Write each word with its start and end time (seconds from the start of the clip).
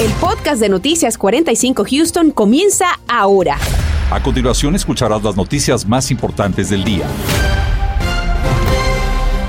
El 0.00 0.12
podcast 0.12 0.60
de 0.60 0.68
Noticias 0.68 1.18
45 1.18 1.84
Houston 1.90 2.30
comienza 2.30 3.00
ahora. 3.08 3.58
A 4.12 4.22
continuación 4.22 4.76
escucharás 4.76 5.24
las 5.24 5.34
noticias 5.34 5.84
más 5.88 6.12
importantes 6.12 6.70
del 6.70 6.84
día. 6.84 7.04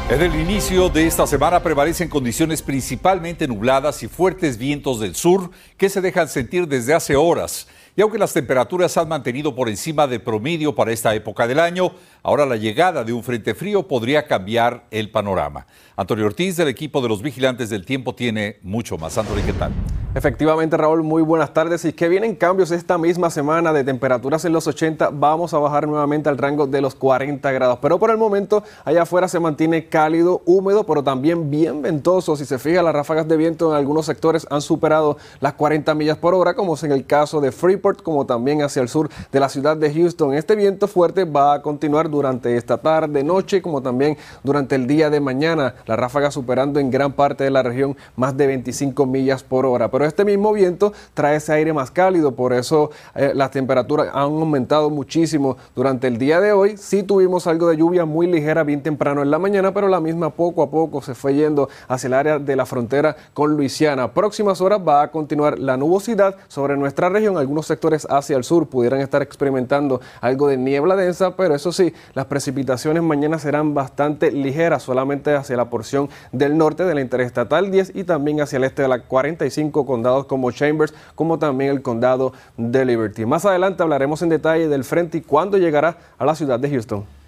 En 0.09 0.23
el 0.23 0.33
inicio 0.33 0.89
de 0.89 1.05
esta 1.05 1.27
semana 1.27 1.61
prevalecen 1.61 2.09
condiciones 2.09 2.63
principalmente 2.63 3.47
nubladas 3.47 4.01
y 4.01 4.07
fuertes 4.07 4.57
vientos 4.57 4.99
del 4.99 5.13
sur 5.13 5.51
que 5.77 5.87
se 5.87 6.01
dejan 6.01 6.27
sentir 6.27 6.67
desde 6.67 6.95
hace 6.95 7.15
horas. 7.15 7.67
Y 7.95 8.01
aunque 8.01 8.17
las 8.17 8.33
temperaturas 8.33 8.97
han 8.97 9.07
mantenido 9.07 9.53
por 9.53 9.69
encima 9.69 10.07
de 10.07 10.19
promedio 10.19 10.73
para 10.73 10.91
esta 10.91 11.13
época 11.13 11.45
del 11.45 11.59
año, 11.59 11.91
ahora 12.23 12.45
la 12.45 12.55
llegada 12.55 13.03
de 13.03 13.13
un 13.13 13.23
frente 13.23 13.53
frío 13.53 13.87
podría 13.87 14.27
cambiar 14.27 14.85
el 14.91 15.11
panorama. 15.11 15.65
Antonio 15.95 16.25
Ortiz 16.25 16.55
del 16.57 16.69
equipo 16.69 17.01
de 17.01 17.09
los 17.09 17.21
vigilantes 17.21 17.69
del 17.69 17.85
tiempo 17.85 18.15
tiene 18.15 18.57
mucho 18.61 18.97
más. 18.97 19.17
Antonio, 19.17 19.43
¿qué 19.45 19.53
tal? 19.53 19.71
Efectivamente, 20.15 20.75
Raúl, 20.75 21.03
muy 21.03 21.21
buenas 21.21 21.53
tardes. 21.53 21.85
Y 21.85 21.93
que 21.93 22.09
vienen 22.09 22.35
cambios 22.35 22.71
esta 22.71 22.97
misma 22.97 23.29
semana 23.29 23.71
de 23.73 23.83
temperaturas 23.83 24.43
en 24.43 24.53
los 24.53 24.65
80. 24.65 25.11
Vamos 25.13 25.53
a 25.53 25.59
bajar 25.59 25.87
nuevamente 25.87 26.29
al 26.29 26.39
rango 26.39 26.65
de 26.65 26.81
los 26.81 26.95
40 26.95 27.51
grados. 27.51 27.77
Pero 27.79 27.99
por 27.99 28.09
el 28.09 28.17
momento, 28.17 28.63
allá 28.85 29.03
afuera 29.03 29.27
se 29.27 29.39
mantiene 29.39 29.87
cálido, 29.87 30.41
húmedo, 30.45 30.83
pero 30.83 31.03
también 31.03 31.51
bien 31.51 31.83
ventoso. 31.83 32.35
Si 32.35 32.45
se 32.45 32.57
fija, 32.57 32.81
las 32.81 32.93
ráfagas 32.93 33.27
de 33.27 33.37
viento 33.37 33.69
en 33.69 33.77
algunos 33.77 34.07
sectores 34.07 34.47
han 34.49 34.61
superado 34.61 35.17
las 35.41 35.53
40 35.53 35.93
millas 35.93 36.17
por 36.17 36.33
hora, 36.33 36.55
como 36.55 36.73
es 36.73 36.83
en 36.83 36.91
el 36.91 37.05
caso 37.05 37.39
de 37.39 37.51
Freeport, 37.51 38.01
como 38.01 38.25
también 38.25 38.63
hacia 38.63 38.81
el 38.81 38.89
sur 38.89 39.09
de 39.31 39.39
la 39.39 39.47
ciudad 39.47 39.77
de 39.77 39.93
Houston. 39.93 40.33
Este 40.33 40.55
viento 40.55 40.87
fuerte 40.87 41.25
va 41.25 41.53
a 41.53 41.61
continuar 41.61 42.08
durante 42.09 42.55
esta 42.57 42.77
tarde, 42.77 43.23
noche, 43.23 43.61
como 43.61 43.81
también 43.81 44.17
durante 44.43 44.75
el 44.75 44.87
día 44.87 45.09
de 45.09 45.19
mañana. 45.19 45.75
La 45.85 45.95
ráfaga 45.95 46.31
superando 46.31 46.79
en 46.79 46.91
gran 46.91 47.13
parte 47.13 47.43
de 47.43 47.51
la 47.51 47.63
región 47.63 47.95
más 48.15 48.35
de 48.35 48.47
25 48.47 49.05
millas 49.05 49.43
por 49.43 49.65
hora 49.65 49.89
pero 49.89 50.05
este 50.05 50.25
mismo 50.25 50.51
viento 50.53 50.93
trae 51.13 51.37
ese 51.37 51.53
aire 51.53 51.73
más 51.73 51.91
cálido, 51.91 52.33
por 52.33 52.53
eso 52.53 52.91
eh, 53.15 53.31
las 53.33 53.51
temperaturas 53.51 54.09
han 54.13 54.23
aumentado 54.23 54.89
muchísimo 54.89 55.57
durante 55.75 56.07
el 56.07 56.17
día 56.17 56.39
de 56.41 56.51
hoy. 56.51 56.77
Sí 56.77 57.03
tuvimos 57.03 57.47
algo 57.47 57.67
de 57.67 57.77
lluvia 57.77 58.05
muy 58.05 58.27
ligera 58.27 58.63
bien 58.63 58.81
temprano 58.81 59.21
en 59.21 59.31
la 59.31 59.39
mañana, 59.39 59.73
pero 59.73 59.87
la 59.87 59.99
misma 59.99 60.29
poco 60.31 60.63
a 60.63 60.69
poco 60.69 61.01
se 61.01 61.15
fue 61.15 61.35
yendo 61.35 61.69
hacia 61.87 62.07
el 62.07 62.13
área 62.13 62.39
de 62.39 62.55
la 62.55 62.65
frontera 62.65 63.15
con 63.33 63.55
Luisiana. 63.55 64.13
Próximas 64.13 64.61
horas 64.61 64.79
va 64.85 65.01
a 65.01 65.11
continuar 65.11 65.59
la 65.59 65.77
nubosidad 65.77 66.35
sobre 66.47 66.77
nuestra 66.77 67.09
región. 67.09 67.37
Algunos 67.37 67.65
sectores 67.65 68.07
hacia 68.09 68.37
el 68.37 68.43
sur 68.43 68.67
pudieran 68.67 69.01
estar 69.01 69.21
experimentando 69.21 70.01
algo 70.21 70.47
de 70.47 70.57
niebla 70.57 70.95
densa, 70.95 71.35
pero 71.35 71.55
eso 71.55 71.71
sí, 71.71 71.93
las 72.13 72.25
precipitaciones 72.25 73.03
mañana 73.03 73.39
serán 73.39 73.73
bastante 73.73 74.31
ligeras, 74.31 74.83
solamente 74.83 75.35
hacia 75.35 75.57
la 75.57 75.69
porción 75.69 76.09
del 76.31 76.57
norte 76.57 76.85
de 76.85 76.95
la 76.95 77.01
Interestatal 77.01 77.71
10 77.71 77.95
y 77.95 78.03
también 78.03 78.41
hacia 78.41 78.57
el 78.57 78.63
este 78.63 78.81
de 78.81 78.87
la 78.87 78.99
45 78.99 79.85
condados 79.85 80.25
como 80.25 80.51
Chambers, 80.51 80.93
como 81.15 81.39
también 81.39 81.71
el 81.71 81.81
condado 81.81 82.33
de 82.57 82.85
Liberty. 82.85 83.25
Más 83.25 83.45
adelante 83.45 83.83
hablaremos 83.83 84.21
en 84.21 84.29
detalle 84.29 84.67
del 84.67 84.83
frente 84.83 85.19
y 85.19 85.21
cuándo 85.21 85.57
llegará 85.57 85.97
a 86.17 86.25
la 86.25 86.35
ciudad 86.35 86.59
de 86.59 86.69
Houston. 86.69 87.18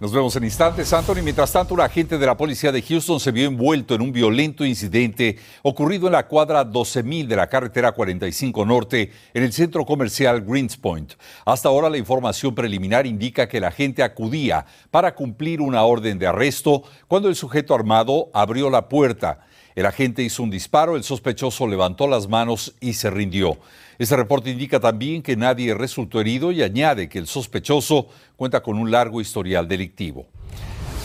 Nos 0.00 0.12
vemos 0.12 0.36
en 0.36 0.44
instantes, 0.44 0.92
Anthony. 0.92 1.22
Mientras 1.24 1.50
tanto, 1.50 1.74
un 1.74 1.80
agente 1.80 2.18
de 2.18 2.26
la 2.26 2.36
policía 2.36 2.70
de 2.70 2.82
Houston 2.82 3.18
se 3.18 3.32
vio 3.32 3.48
envuelto 3.48 3.96
en 3.96 4.00
un 4.00 4.12
violento 4.12 4.64
incidente 4.64 5.36
ocurrido 5.62 6.06
en 6.06 6.12
la 6.12 6.28
cuadra 6.28 6.64
12.000 6.64 7.26
de 7.26 7.34
la 7.34 7.48
carretera 7.48 7.90
45 7.90 8.64
Norte 8.64 9.10
en 9.34 9.42
el 9.42 9.52
centro 9.52 9.84
comercial 9.84 10.42
Greenspoint. 10.42 11.14
Hasta 11.44 11.68
ahora, 11.68 11.90
la 11.90 11.98
información 11.98 12.54
preliminar 12.54 13.08
indica 13.08 13.48
que 13.48 13.56
el 13.56 13.64
agente 13.64 14.04
acudía 14.04 14.64
para 14.92 15.16
cumplir 15.16 15.60
una 15.60 15.82
orden 15.82 16.16
de 16.16 16.28
arresto 16.28 16.84
cuando 17.08 17.28
el 17.28 17.34
sujeto 17.34 17.74
armado 17.74 18.30
abrió 18.32 18.70
la 18.70 18.88
puerta. 18.88 19.40
El 19.78 19.86
agente 19.86 20.24
hizo 20.24 20.42
un 20.42 20.50
disparo, 20.50 20.96
el 20.96 21.04
sospechoso 21.04 21.64
levantó 21.68 22.08
las 22.08 22.26
manos 22.26 22.74
y 22.80 22.94
se 22.94 23.10
rindió. 23.10 23.58
Este 23.96 24.16
reporte 24.16 24.50
indica 24.50 24.80
también 24.80 25.22
que 25.22 25.36
nadie 25.36 25.72
resultó 25.72 26.20
herido 26.20 26.50
y 26.50 26.64
añade 26.64 27.08
que 27.08 27.20
el 27.20 27.28
sospechoso 27.28 28.08
cuenta 28.34 28.60
con 28.60 28.76
un 28.76 28.90
largo 28.90 29.20
historial 29.20 29.68
delictivo. 29.68 30.26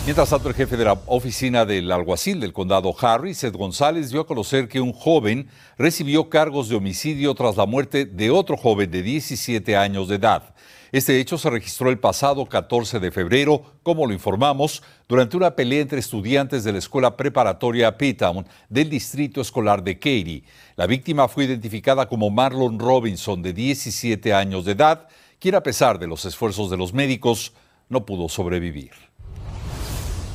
Mientras 0.06 0.32
tanto, 0.32 0.50
el 0.50 0.56
jefe 0.56 0.76
de 0.76 0.86
la 0.86 1.00
oficina 1.06 1.66
del 1.66 1.92
alguacil 1.92 2.40
del 2.40 2.52
condado 2.52 2.96
Harry, 3.00 3.36
Seth 3.36 3.56
González, 3.56 4.10
dio 4.10 4.22
a 4.22 4.26
conocer 4.26 4.68
que 4.68 4.82
un 4.82 4.92
joven 4.92 5.50
recibió 5.78 6.32
cargos 6.32 6.68
de 6.68 6.76
homicidio 6.76 7.36
tras 7.36 7.56
la 7.56 7.68
muerte 7.68 8.06
de 8.06 8.32
otro 8.32 8.58
joven 8.58 8.90
de 8.90 9.04
17 9.04 9.78
años 9.78 10.08
de 10.08 10.16
edad. 10.16 10.53
Este 10.94 11.20
hecho 11.20 11.40
se 11.40 11.50
registró 11.50 11.90
el 11.90 11.98
pasado 11.98 12.46
14 12.46 13.00
de 13.00 13.10
febrero, 13.10 13.64
como 13.82 14.06
lo 14.06 14.14
informamos, 14.14 14.84
durante 15.10 15.36
una 15.36 15.56
pelea 15.56 15.82
entre 15.82 15.98
estudiantes 15.98 16.64
de 16.64 16.72
la 16.72 16.78
escuela 16.78 17.18
preparatoria 17.18 17.98
P-Town 17.98 18.46
del 18.70 18.92
distrito 18.92 19.42
escolar 19.42 19.84
de 19.84 19.98
Katy. 19.98 20.44
La 20.76 20.86
víctima 20.86 21.28
fue 21.28 21.46
identificada 21.46 22.08
como 22.08 22.30
Marlon 22.30 22.78
Robinson, 22.78 23.42
de 23.42 23.54
17 23.54 24.36
años 24.36 24.66
de 24.66 24.74
edad, 24.74 25.08
quien 25.40 25.56
a 25.56 25.64
pesar 25.64 25.98
de 25.98 26.06
los 26.06 26.26
esfuerzos 26.26 26.70
de 26.70 26.78
los 26.78 26.94
médicos 26.94 27.54
no 27.90 28.06
pudo 28.06 28.30
sobrevivir. 28.30 28.92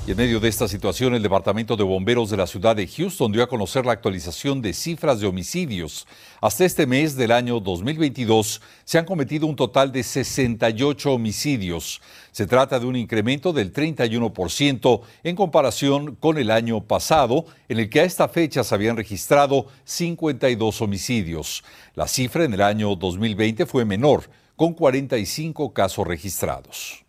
Y 0.09 0.13
en 0.13 0.17
medio 0.17 0.41
de 0.41 0.49
esta 0.49 0.67
situación, 0.67 1.15
el 1.15 1.23
Departamento 1.23 1.77
de 1.77 1.85
Bomberos 1.85 2.31
de 2.31 2.39
la 2.39 2.47
ciudad 2.47 2.75
de 2.75 2.87
Houston 2.87 3.31
dio 3.31 3.43
a 3.43 3.47
conocer 3.47 3.85
la 3.85 3.93
actualización 3.93 4.63
de 4.63 4.73
cifras 4.73 5.21
de 5.21 5.27
homicidios. 5.27 6.07
Hasta 6.41 6.65
este 6.65 6.87
mes 6.87 7.15
del 7.15 7.31
año 7.31 7.61
2022 7.61 8.63
se 8.87 8.97
han 8.97 9.05
cometido 9.05 9.47
un 9.47 9.55
total 9.55 9.93
de 9.93 10.03
68 10.03 11.13
homicidios. 11.13 12.01
Se 12.33 12.47
trata 12.47 12.81
de 12.81 12.87
un 12.87 12.97
incremento 12.97 13.53
del 13.53 13.71
31% 13.71 15.03
en 15.25 15.37
comparación 15.37 16.17
con 16.17 16.39
el 16.39 16.53
año 16.53 16.83
pasado, 16.83 17.45
en 17.69 17.79
el 17.79 17.91
que 17.91 18.01
a 18.01 18.05
esta 18.05 18.29
fecha 18.29 18.65
se 18.65 18.75
habían 18.75 18.97
registrado 18.97 19.67
52 19.85 20.81
homicidios. 20.81 21.63
La 21.95 22.09
cifra 22.09 22.45
en 22.45 22.55
el 22.55 22.63
año 22.63 22.97
2020 22.97 23.67
fue 23.67 23.85
menor, 23.85 24.31
con 24.57 24.73
45 24.73 25.75
casos 25.75 26.07
registrados. 26.07 27.08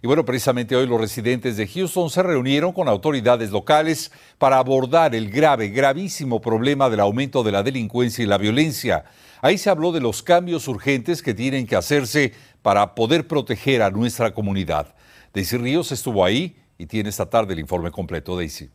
Y 0.00 0.06
bueno, 0.06 0.24
precisamente 0.24 0.76
hoy 0.76 0.86
los 0.86 1.00
residentes 1.00 1.56
de 1.56 1.66
Houston 1.66 2.08
se 2.08 2.22
reunieron 2.22 2.72
con 2.72 2.88
autoridades 2.88 3.50
locales 3.50 4.12
para 4.38 4.58
abordar 4.58 5.14
el 5.14 5.28
grave, 5.28 5.70
gravísimo 5.70 6.40
problema 6.40 6.88
del 6.88 7.00
aumento 7.00 7.42
de 7.42 7.50
la 7.50 7.64
delincuencia 7.64 8.22
y 8.22 8.28
la 8.28 8.38
violencia. 8.38 9.04
Ahí 9.42 9.58
se 9.58 9.70
habló 9.70 9.90
de 9.90 10.00
los 10.00 10.22
cambios 10.22 10.68
urgentes 10.68 11.20
que 11.20 11.34
tienen 11.34 11.66
que 11.66 11.74
hacerse 11.74 12.32
para 12.62 12.94
poder 12.94 13.26
proteger 13.26 13.82
a 13.82 13.90
nuestra 13.90 14.32
comunidad. 14.32 14.94
Daisy 15.34 15.56
Ríos 15.56 15.90
estuvo 15.90 16.24
ahí 16.24 16.56
y 16.78 16.86
tiene 16.86 17.08
esta 17.08 17.28
tarde 17.28 17.54
el 17.54 17.60
informe 17.60 17.90
completo, 17.90 18.36
Daisy. 18.36 18.70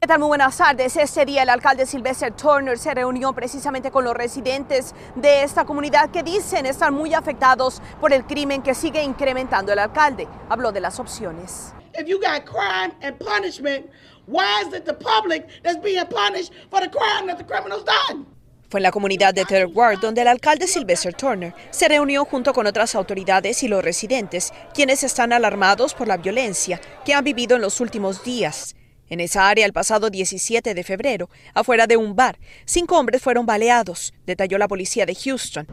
¿Qué 0.00 0.06
tal? 0.06 0.20
Muy 0.20 0.28
buenas 0.28 0.56
tardes. 0.56 0.96
Este 0.96 1.24
día 1.24 1.42
el 1.42 1.48
alcalde 1.48 1.84
Sylvester 1.84 2.32
Turner 2.32 2.78
se 2.78 2.94
reunió 2.94 3.32
precisamente 3.32 3.90
con 3.90 4.04
los 4.04 4.14
residentes 4.14 4.94
de 5.16 5.42
esta 5.42 5.64
comunidad 5.64 6.10
que 6.10 6.22
dicen 6.22 6.66
estar 6.66 6.92
muy 6.92 7.14
afectados 7.14 7.82
por 8.00 8.12
el 8.12 8.24
crimen 8.24 8.62
que 8.62 8.76
sigue 8.76 9.02
incrementando 9.02 9.72
el 9.72 9.80
alcalde. 9.80 10.28
Habló 10.48 10.70
de 10.70 10.80
las 10.80 11.00
opciones. 11.00 11.74
If 11.98 12.06
you 12.06 12.20
got 12.20 12.44
crime 12.44 12.94
and 13.02 13.18
punishment, 13.18 13.86
why 14.28 14.62
is 14.62 14.72
it 14.72 14.84
the 14.84 14.94
public 14.94 15.48
that's 15.64 15.82
being 15.82 16.06
punished 16.06 16.52
for 16.70 16.80
the 16.80 16.88
crime 16.88 17.26
that 17.26 17.38
the 17.38 17.44
criminals 17.44 17.84
done? 17.84 18.24
Fue 18.70 18.78
en 18.78 18.84
la 18.84 18.92
comunidad 18.92 19.34
de 19.34 19.44
Third 19.46 19.74
Ward 19.74 19.98
donde 19.98 20.22
el 20.22 20.28
alcalde 20.28 20.68
Sylvester 20.68 21.12
Turner 21.12 21.54
se 21.70 21.88
reunió 21.88 22.24
junto 22.24 22.52
con 22.52 22.68
otras 22.68 22.94
autoridades 22.94 23.64
y 23.64 23.68
los 23.68 23.82
residentes, 23.82 24.52
quienes 24.72 25.02
están 25.02 25.32
alarmados 25.32 25.92
por 25.92 26.06
la 26.06 26.18
violencia 26.18 26.80
que 27.04 27.14
han 27.14 27.24
vivido 27.24 27.56
en 27.56 27.62
los 27.62 27.80
últimos 27.80 28.22
días. 28.22 28.76
En 29.10 29.20
esa 29.20 29.48
área, 29.48 29.64
el 29.64 29.72
pasado 29.72 30.10
17 30.10 30.74
de 30.74 30.84
febrero, 30.84 31.30
afuera 31.54 31.86
de 31.86 31.96
un 31.96 32.14
bar, 32.14 32.38
cinco 32.66 32.98
hombres 32.98 33.22
fueron 33.22 33.46
baleados, 33.46 34.12
detalló 34.26 34.58
la 34.58 34.68
policía 34.68 35.06
de 35.06 35.14
Houston. 35.14 35.66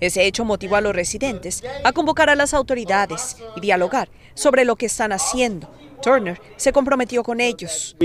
Ese 0.00 0.24
hecho 0.24 0.44
motivó 0.44 0.76
a 0.76 0.80
los 0.80 0.94
residentes 0.94 1.62
a 1.84 1.92
convocar 1.92 2.30
a 2.30 2.34
las 2.34 2.54
autoridades 2.54 3.36
y 3.56 3.60
dialogar 3.60 4.08
sobre 4.34 4.64
lo 4.64 4.76
que 4.76 4.86
están 4.86 5.12
haciendo 5.12 5.70
Turner 6.02 6.40
se 6.56 6.72
comprometió 6.72 7.22
con 7.22 7.40
ellos. 7.40 7.96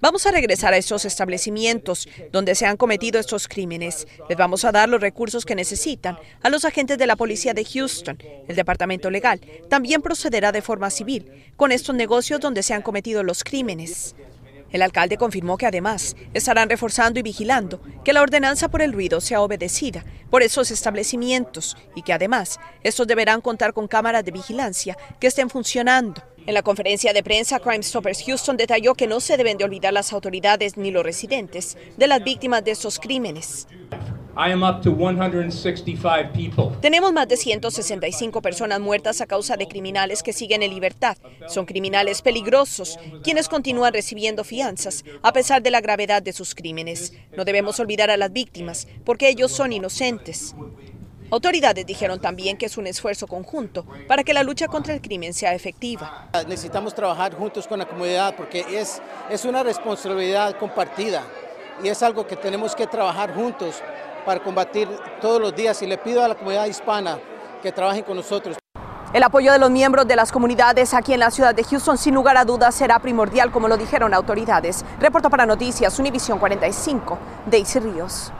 Vamos 0.00 0.26
a 0.26 0.30
regresar 0.30 0.72
a 0.72 0.76
estos 0.76 1.04
establecimientos 1.04 2.08
donde 2.32 2.54
se 2.54 2.66
han 2.66 2.76
cometido 2.76 3.20
estos 3.20 3.48
crímenes. 3.48 4.06
Les 4.28 4.38
vamos 4.38 4.64
a 4.64 4.72
dar 4.72 4.88
los 4.88 5.00
recursos 5.00 5.44
que 5.44 5.54
necesitan 5.54 6.18
a 6.42 6.50
los 6.50 6.64
agentes 6.64 6.98
de 6.98 7.06
la 7.06 7.16
policía 7.16 7.54
de 7.54 7.64
Houston. 7.64 8.18
El 8.48 8.56
departamento 8.56 9.10
legal 9.10 9.40
también 9.68 10.02
procederá 10.02 10.52
de 10.52 10.62
forma 10.62 10.90
civil 10.90 11.30
con 11.56 11.72
estos 11.72 11.94
negocios 11.94 12.40
donde 12.40 12.62
se 12.62 12.74
han 12.74 12.82
cometido 12.82 13.22
los 13.22 13.44
crímenes. 13.44 14.14
El 14.72 14.82
alcalde 14.82 15.16
confirmó 15.16 15.56
que 15.56 15.66
además 15.66 16.16
estarán 16.32 16.68
reforzando 16.68 17.18
y 17.18 17.22
vigilando 17.22 17.80
que 18.04 18.12
la 18.12 18.22
ordenanza 18.22 18.68
por 18.68 18.82
el 18.82 18.92
ruido 18.92 19.20
sea 19.20 19.42
obedecida 19.42 20.04
por 20.30 20.42
esos 20.42 20.70
establecimientos 20.70 21.76
y 21.94 22.02
que 22.02 22.12
además 22.12 22.60
estos 22.82 23.06
deberán 23.06 23.40
contar 23.40 23.72
con 23.72 23.88
cámaras 23.88 24.24
de 24.24 24.30
vigilancia 24.30 24.96
que 25.18 25.26
estén 25.26 25.50
funcionando. 25.50 26.22
En 26.46 26.54
la 26.54 26.62
conferencia 26.62 27.12
de 27.12 27.22
prensa, 27.22 27.60
Crime 27.60 27.82
Stoppers 27.82 28.24
Houston 28.24 28.56
detalló 28.56 28.94
que 28.94 29.06
no 29.06 29.20
se 29.20 29.36
deben 29.36 29.58
de 29.58 29.64
olvidar 29.64 29.92
las 29.92 30.12
autoridades 30.12 30.76
ni 30.76 30.90
los 30.90 31.04
residentes 31.04 31.76
de 31.96 32.06
las 32.06 32.24
víctimas 32.24 32.64
de 32.64 32.70
estos 32.70 32.98
crímenes. 32.98 33.66
Tenemos 36.80 37.12
más 37.12 37.28
de 37.28 37.36
165 37.36 38.40
personas 38.40 38.80
muertas 38.80 39.20
a 39.20 39.26
causa 39.26 39.58
de 39.58 39.68
criminales 39.68 40.22
que 40.22 40.32
siguen 40.32 40.62
en 40.62 40.70
libertad. 40.70 41.18
Son 41.46 41.66
criminales 41.66 42.22
peligrosos, 42.22 42.98
quienes 43.22 43.50
continúan 43.50 43.92
recibiendo 43.92 44.42
fianzas 44.42 45.04
a 45.20 45.34
pesar 45.34 45.60
de 45.60 45.70
la 45.70 45.82
gravedad 45.82 46.22
de 46.22 46.32
sus 46.32 46.54
crímenes. 46.54 47.12
No 47.36 47.44
debemos 47.44 47.78
olvidar 47.80 48.08
a 48.10 48.16
las 48.16 48.32
víctimas, 48.32 48.88
porque 49.04 49.28
ellos 49.28 49.52
son 49.52 49.74
inocentes. 49.74 50.54
Autoridades 51.30 51.84
dijeron 51.84 52.18
también 52.18 52.56
que 52.56 52.64
es 52.64 52.78
un 52.78 52.86
esfuerzo 52.86 53.26
conjunto 53.26 53.84
para 54.08 54.24
que 54.24 54.32
la 54.32 54.42
lucha 54.42 54.68
contra 54.68 54.94
el 54.94 55.02
crimen 55.02 55.34
sea 55.34 55.52
efectiva. 55.52 56.30
Necesitamos 56.48 56.94
trabajar 56.94 57.34
juntos 57.34 57.68
con 57.68 57.78
la 57.78 57.86
comunidad 57.86 58.34
porque 58.36 58.64
es, 58.70 59.02
es 59.28 59.44
una 59.44 59.62
responsabilidad 59.62 60.56
compartida 60.56 61.26
y 61.84 61.88
es 61.88 62.02
algo 62.02 62.26
que 62.26 62.36
tenemos 62.36 62.74
que 62.74 62.86
trabajar 62.86 63.34
juntos 63.34 63.82
para 64.24 64.42
combatir 64.42 64.88
todos 65.20 65.40
los 65.40 65.54
días 65.54 65.80
y 65.82 65.86
le 65.86 65.98
pido 65.98 66.24
a 66.24 66.28
la 66.28 66.34
comunidad 66.34 66.66
hispana 66.66 67.18
que 67.62 67.72
trabajen 67.72 68.04
con 68.04 68.16
nosotros. 68.16 68.56
El 69.12 69.24
apoyo 69.24 69.52
de 69.52 69.58
los 69.58 69.70
miembros 69.70 70.06
de 70.06 70.14
las 70.14 70.30
comunidades 70.30 70.94
aquí 70.94 71.12
en 71.12 71.20
la 71.20 71.32
ciudad 71.32 71.52
de 71.52 71.64
Houston 71.64 71.98
sin 71.98 72.14
lugar 72.14 72.36
a 72.36 72.44
dudas 72.44 72.76
será 72.76 73.00
primordial 73.00 73.50
como 73.50 73.66
lo 73.66 73.76
dijeron 73.76 74.14
autoridades. 74.14 74.84
Reporto 75.00 75.28
para 75.30 75.46
Noticias 75.46 75.98
Univisión 75.98 76.38
45, 76.38 77.18
Daisy 77.46 77.80
Ríos. 77.80 78.32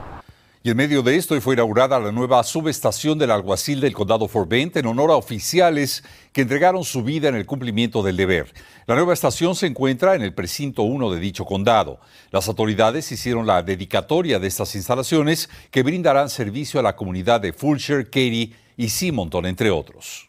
Y 0.63 0.69
en 0.69 0.77
medio 0.77 1.03
de 1.03 1.17
esto 1.17 1.41
fue 1.41 1.55
inaugurada 1.55 1.99
la 1.99 2.13
nueva 2.13 2.43
subestación 2.43 3.19
del 3.19 3.31
alguacil 3.31 3.81
del 3.81 3.95
condado 3.95 4.29
Fort 4.29 4.47
Bend 4.47 4.77
en 4.77 4.85
honor 4.85 5.11
a 5.11 5.17
oficiales 5.17 6.05
que 6.35 6.43
entregaron 6.43 6.85
su 6.85 7.03
vida 7.03 7.31
en 7.31 7.35
el 7.35 7.47
cumplimiento 7.47 8.03
del 8.03 8.19
deber. 8.19 8.53
La 8.87 8.95
nueva 8.95 9.15
estación 9.15 9.55
se 9.55 9.69
encuentra 9.69 10.15
en 10.15 10.21
el 10.21 10.35
precinto 10.35 10.83
1 10.83 11.13
de 11.13 11.19
dicho 11.19 11.47
condado. 11.47 11.99
Las 12.31 12.47
autoridades 12.47 13.11
hicieron 13.11 13.47
la 13.47 13.63
dedicatoria 13.63 14.39
de 14.39 14.49
estas 14.49 14.75
instalaciones 14.75 15.49
que 15.71 15.83
brindarán 15.83 16.29
servicio 16.29 16.79
a 16.79 16.83
la 16.83 16.95
comunidad 16.95 17.41
de 17.41 17.55
Fulshire, 17.55 18.05
Katy 18.05 18.55
y 18.77 18.89
Simonton, 18.91 19.47
entre 19.47 19.71
otros. 19.71 20.29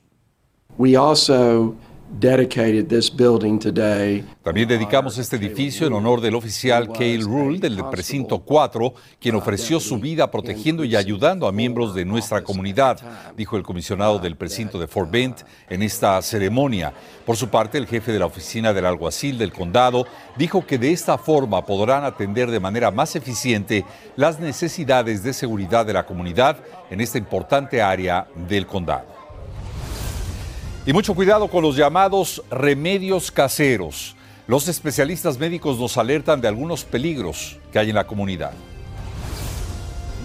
También 4.43 4.67
dedicamos 4.67 5.17
este 5.17 5.37
edificio 5.37 5.87
en 5.87 5.93
honor 5.93 6.19
del 6.19 6.35
oficial 6.35 6.91
Cale 6.91 7.21
Rule 7.21 7.59
del 7.59 7.85
precinto 7.85 8.39
4, 8.39 8.93
quien 9.17 9.35
ofreció 9.35 9.79
su 9.79 9.97
vida 9.97 10.29
protegiendo 10.29 10.83
y 10.83 10.97
ayudando 10.97 11.47
a 11.47 11.53
miembros 11.53 11.95
de 11.95 12.03
nuestra 12.03 12.43
comunidad, 12.43 12.99
dijo 13.37 13.55
el 13.55 13.63
comisionado 13.63 14.19
del 14.19 14.35
precinto 14.35 14.77
de 14.77 14.87
Fort 14.87 15.09
Bend 15.09 15.35
en 15.69 15.83
esta 15.83 16.21
ceremonia. 16.21 16.91
Por 17.25 17.37
su 17.37 17.47
parte, 17.47 17.77
el 17.77 17.87
jefe 17.87 18.11
de 18.11 18.19
la 18.19 18.25
oficina 18.25 18.73
del 18.73 18.87
alguacil 18.87 19.37
del 19.37 19.53
condado 19.53 20.05
dijo 20.37 20.65
que 20.65 20.77
de 20.77 20.91
esta 20.91 21.17
forma 21.17 21.65
podrán 21.65 22.03
atender 22.03 22.51
de 22.51 22.59
manera 22.59 22.91
más 22.91 23.15
eficiente 23.15 23.85
las 24.17 24.37
necesidades 24.37 25.23
de 25.23 25.31
seguridad 25.31 25.85
de 25.85 25.93
la 25.93 26.05
comunidad 26.05 26.57
en 26.89 26.99
esta 26.99 27.17
importante 27.17 27.81
área 27.81 28.27
del 28.49 28.67
condado. 28.67 29.20
Y 30.85 30.93
mucho 30.93 31.13
cuidado 31.13 31.47
con 31.47 31.61
los 31.61 31.75
llamados 31.75 32.41
remedios 32.49 33.31
caseros. 33.31 34.15
Los 34.47 34.67
especialistas 34.67 35.37
médicos 35.37 35.77
nos 35.79 35.95
alertan 35.97 36.41
de 36.41 36.47
algunos 36.47 36.83
peligros 36.83 37.59
que 37.71 37.77
hay 37.77 37.89
en 37.89 37.95
la 37.95 38.07
comunidad. 38.07 38.53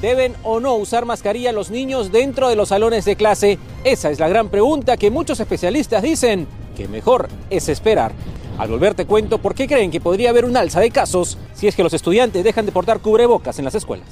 ¿Deben 0.01 0.35
o 0.43 0.59
no 0.61 0.75
usar 0.75 1.05
mascarilla 1.05 1.53
los 1.53 1.71
niños 1.71 2.11
dentro 2.11 2.49
de 2.49 2.57
los 2.57 2.71
salones 2.71 3.05
de 3.05 3.17
clase? 3.17 3.59
Esa 3.85 4.11
es 4.11 4.19
la 4.19 4.29
gran 4.29 4.49
pregunta 4.49 4.97
que 4.97 5.11
muchos 5.11 5.41
especialistas 5.41 6.03
dicen 6.03 6.47
que 6.75 6.89
mejor 6.89 7.29
es 7.51 7.69
esperar. 7.69 8.13
Al 8.59 8.71
volver 8.71 8.95
te 8.95 9.05
cuento 9.05 9.39
por 9.39 9.55
qué 9.55 9.67
creen 9.67 9.91
que 9.91 10.01
podría 10.01 10.31
haber 10.31 10.47
un 10.47 10.57
alza 10.57 10.81
de 10.81 10.91
casos 10.91 11.37
si 11.55 11.67
es 11.67 11.77
que 11.77 11.83
los 11.83 11.93
estudiantes 11.93 12.45
dejan 12.45 12.65
de 12.65 12.73
portar 12.73 13.01
cubrebocas 13.01 13.59
en 13.59 13.67
las 13.67 13.75
escuelas. 13.75 14.09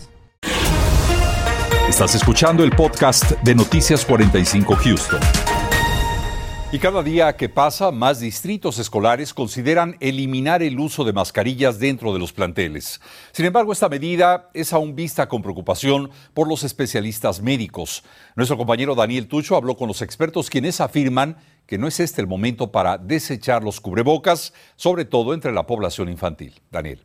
Estás 1.88 2.14
escuchando 2.14 2.64
el 2.64 2.70
podcast 2.70 3.30
de 3.42 3.54
Noticias 3.54 4.04
45 4.04 4.76
Houston. 4.76 5.20
Y 6.74 6.80
cada 6.80 7.04
día 7.04 7.36
que 7.36 7.48
pasa, 7.48 7.92
más 7.92 8.18
distritos 8.18 8.80
escolares 8.80 9.32
consideran 9.32 9.96
eliminar 10.00 10.60
el 10.60 10.80
uso 10.80 11.04
de 11.04 11.12
mascarillas 11.12 11.78
dentro 11.78 12.12
de 12.12 12.18
los 12.18 12.32
planteles. 12.32 13.00
Sin 13.30 13.46
embargo, 13.46 13.72
esta 13.72 13.88
medida 13.88 14.50
es 14.54 14.72
aún 14.72 14.96
vista 14.96 15.28
con 15.28 15.40
preocupación 15.40 16.10
por 16.34 16.48
los 16.48 16.64
especialistas 16.64 17.40
médicos. 17.40 18.02
Nuestro 18.34 18.56
compañero 18.56 18.96
Daniel 18.96 19.28
Tucho 19.28 19.54
habló 19.54 19.76
con 19.76 19.86
los 19.86 20.02
expertos 20.02 20.50
quienes 20.50 20.80
afirman 20.80 21.36
que 21.68 21.78
no 21.78 21.86
es 21.86 22.00
este 22.00 22.20
el 22.22 22.26
momento 22.26 22.72
para 22.72 22.98
desechar 22.98 23.62
los 23.62 23.80
cubrebocas, 23.80 24.52
sobre 24.74 25.04
todo 25.04 25.32
entre 25.32 25.52
la 25.52 25.68
población 25.68 26.08
infantil. 26.08 26.54
Daniel. 26.72 27.04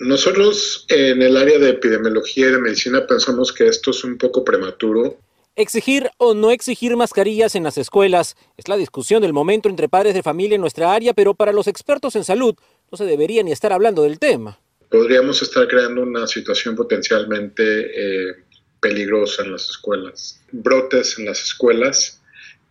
Nosotros 0.00 0.86
en 0.88 1.22
el 1.22 1.36
área 1.36 1.60
de 1.60 1.70
epidemiología 1.70 2.48
y 2.48 2.50
de 2.50 2.58
medicina 2.58 3.06
pensamos 3.06 3.52
que 3.52 3.68
esto 3.68 3.92
es 3.92 4.02
un 4.02 4.18
poco 4.18 4.42
prematuro 4.42 5.20
Exigir 5.56 6.10
o 6.16 6.34
no 6.34 6.50
exigir 6.50 6.96
mascarillas 6.96 7.54
en 7.54 7.62
las 7.62 7.78
escuelas 7.78 8.34
es 8.56 8.66
la 8.66 8.76
discusión 8.76 9.22
del 9.22 9.32
momento 9.32 9.68
entre 9.68 9.88
padres 9.88 10.12
de 10.12 10.22
familia 10.24 10.56
en 10.56 10.60
nuestra 10.60 10.92
área, 10.92 11.14
pero 11.14 11.34
para 11.34 11.52
los 11.52 11.68
expertos 11.68 12.16
en 12.16 12.24
salud 12.24 12.56
no 12.90 12.98
se 12.98 13.04
debería 13.04 13.40
ni 13.44 13.52
estar 13.52 13.72
hablando 13.72 14.02
del 14.02 14.18
tema. 14.18 14.58
Podríamos 14.90 15.42
estar 15.42 15.68
creando 15.68 16.02
una 16.02 16.26
situación 16.26 16.74
potencialmente 16.74 18.30
eh, 18.30 18.34
peligrosa 18.80 19.44
en 19.44 19.52
las 19.52 19.68
escuelas, 19.68 20.40
brotes 20.50 21.20
en 21.20 21.26
las 21.26 21.40
escuelas 21.40 22.20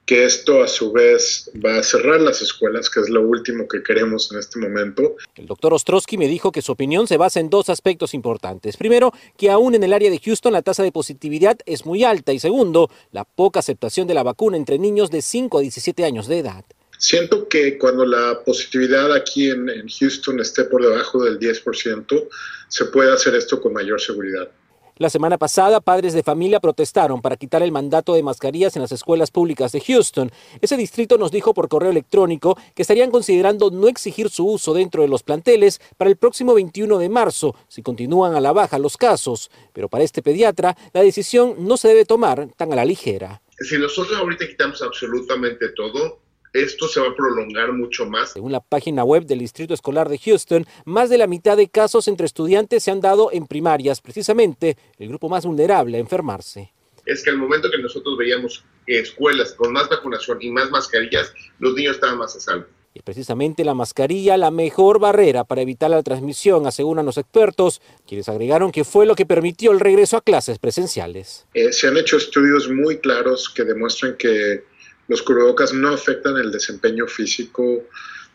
que 0.06 0.26
esto 0.26 0.62
a 0.62 0.68
su 0.68 0.92
vez 0.92 1.50
va 1.66 1.78
a 1.78 1.84
cerrar 1.84 2.20
las 2.20 2.42
escuelas, 2.42 2.90
que 2.90 3.00
es 3.00 3.10
lo 3.10 3.22
último 3.22 3.68
que 3.68 3.82
queremos 3.82 4.32
en 4.32 4.40
este 4.40 4.60
momento. 4.60 5.16
El 5.36 5.46
doctor 5.46 5.74
Ostrowski 5.74 6.18
me 6.18 6.28
dijo 6.28 6.52
que 6.52 6.62
su 6.62 6.74
opinión 6.74 7.08
se 7.08 7.18
basa 7.18 7.40
en 7.40 7.50
dos 7.50 7.70
aspectos 7.70 8.14
importantes. 8.14 8.76
Primero, 8.76 9.14
que 9.38 9.50
aún 9.50 9.76
en 9.76 9.84
el 9.84 9.94
área 9.94 10.12
de 10.12 10.20
Houston 10.20 10.54
la 10.54 10.62
tasa 10.62 10.84
de 10.84 10.92
positividad 10.92 11.58
es 11.66 11.86
muy 11.86 12.04
alta 12.04 12.34
y 12.34 12.40
segundo, 12.40 12.90
la 13.12 13.24
poca 13.24 13.60
aceptación 13.60 14.08
de 14.08 14.14
la 14.14 14.24
vacuna 14.24 14.58
entre 14.58 14.78
niños 14.78 15.10
de 15.10 15.22
5 15.22 15.58
a 15.58 15.62
17 15.62 16.04
años 16.04 16.28
de 16.28 16.40
edad. 16.40 16.66
Siento 16.98 17.48
que 17.48 17.78
cuando 17.78 18.06
la 18.06 18.44
positividad 18.46 19.14
aquí 19.14 19.50
en, 19.50 19.70
en 19.70 19.88
Houston 19.88 20.40
esté 20.40 20.66
por 20.66 20.82
debajo 20.82 21.24
del 21.24 21.40
10%, 21.40 22.28
se 22.68 22.86
puede 22.86 23.12
hacer 23.12 23.36
esto 23.36 23.62
con 23.62 23.74
mayor 23.74 24.00
seguridad. 24.00 24.50
La 24.98 25.10
semana 25.10 25.40
pasada, 25.40 25.82
padres 25.82 26.14
de 26.14 26.22
familia 26.22 26.60
protestaron 26.60 27.20
para 27.20 27.36
quitar 27.36 27.64
el 27.64 27.72
mandato 27.72 28.14
de 28.14 28.22
mascarillas 28.22 28.76
en 28.76 28.84
las 28.84 28.92
escuelas 28.92 29.32
públicas 29.32 29.72
de 29.72 29.82
Houston. 29.82 30.32
Ese 30.62 30.78
distrito 30.78 31.18
nos 31.18 31.32
dijo 31.32 31.56
por 31.56 31.68
correo 31.68 31.90
electrónico 31.90 32.56
que 32.76 32.84
estarían 32.84 33.10
considerando 33.10 33.72
no 33.72 33.88
exigir 33.88 34.30
su 34.30 34.46
uso 34.46 34.72
dentro 34.76 35.02
de 35.02 35.08
los 35.08 35.24
planteles 35.24 35.82
para 35.98 36.12
el 36.12 36.18
próximo 36.18 36.54
21 36.54 37.00
de 37.00 37.10
marzo, 37.10 37.56
si 37.68 37.82
continúan 37.82 38.36
a 38.36 38.40
la 38.40 38.52
baja 38.52 38.78
los 38.78 38.96
casos. 38.96 39.50
Pero 39.74 39.90
para 39.90 40.04
este 40.04 40.22
pediatra, 40.22 40.78
la 40.94 41.02
decisión 41.02 41.56
no 41.58 41.76
se 41.78 41.88
debe 41.88 42.06
tomar 42.06 42.50
tan 42.56 42.72
a 42.72 42.76
la 42.76 42.86
ligera. 42.86 43.42
Si 43.60 43.78
nosotros 43.80 44.18
ahorita 44.20 44.48
quitamos 44.48 44.82
absolutamente 44.84 45.70
todo, 45.70 46.23
esto 46.54 46.88
se 46.88 47.02
va 47.02 47.10
a 47.10 47.16
prolongar 47.16 47.74
mucho 47.74 48.06
más. 48.06 48.34
Según 48.34 48.52
la 48.52 48.60
página 48.60 49.04
web 49.04 49.26
del 49.26 49.40
Distrito 49.40 49.74
Escolar 49.74 50.08
de 50.08 50.20
Houston, 50.20 50.66
más 50.86 51.10
de 51.10 51.18
la 51.18 51.28
mitad 51.28 51.58
de 51.58 51.68
casos 51.68 52.08
entre 52.08 52.28
estudiantes 52.28 52.84
se 52.84 52.92
han 52.92 53.02
dado 53.02 53.32
en 53.32 53.48
primarias, 53.48 54.02
precisamente 54.02 54.78
el 55.00 55.10
grupo 55.10 55.30
más 55.30 55.46
vulnerable 55.46 55.98
a 55.98 56.00
enfermarse. 56.00 56.72
Es 57.06 57.24
que 57.24 57.32
al 57.32 57.38
momento 57.38 57.70
que 57.70 57.80
nosotros 57.80 58.18
veíamos 58.18 58.64
escuelas 58.88 59.54
con 59.54 59.74
más 59.74 59.90
vacunación 59.90 60.38
y 60.42 60.52
más 60.52 60.70
mascarillas, 60.70 61.34
los 61.60 61.74
niños 61.74 61.96
estaban 61.96 62.18
más 62.18 62.36
a 62.36 62.40
salvo. 62.40 62.66
Y 62.96 63.02
precisamente 63.02 63.66
la 63.66 63.74
mascarilla 63.74 64.38
la 64.38 64.52
mejor 64.52 65.00
barrera 65.00 65.46
para 65.46 65.64
evitar 65.64 65.90
la 65.90 66.04
transmisión, 66.04 66.68
aseguran 66.68 67.06
los 67.08 67.18
expertos, 67.18 67.82
quienes 68.08 68.30
agregaron 68.30 68.72
que 68.72 68.84
fue 68.84 69.08
lo 69.08 69.16
que 69.16 69.26
permitió 69.26 69.72
el 69.72 69.80
regreso 69.80 70.16
a 70.16 70.22
clases 70.22 70.60
presenciales. 70.60 71.48
Eh, 71.56 71.74
se 71.74 71.88
han 71.88 71.98
hecho 71.98 72.18
estudios 72.18 72.70
muy 72.70 73.00
claros 73.00 73.50
que 73.50 73.64
demuestran 73.64 74.16
que 74.16 74.64
los 75.08 75.22
cubrebocas 75.22 75.74
no 75.74 75.90
afectan 75.90 76.38
el 76.38 76.52
desempeño 76.52 77.08
físico 77.08 77.84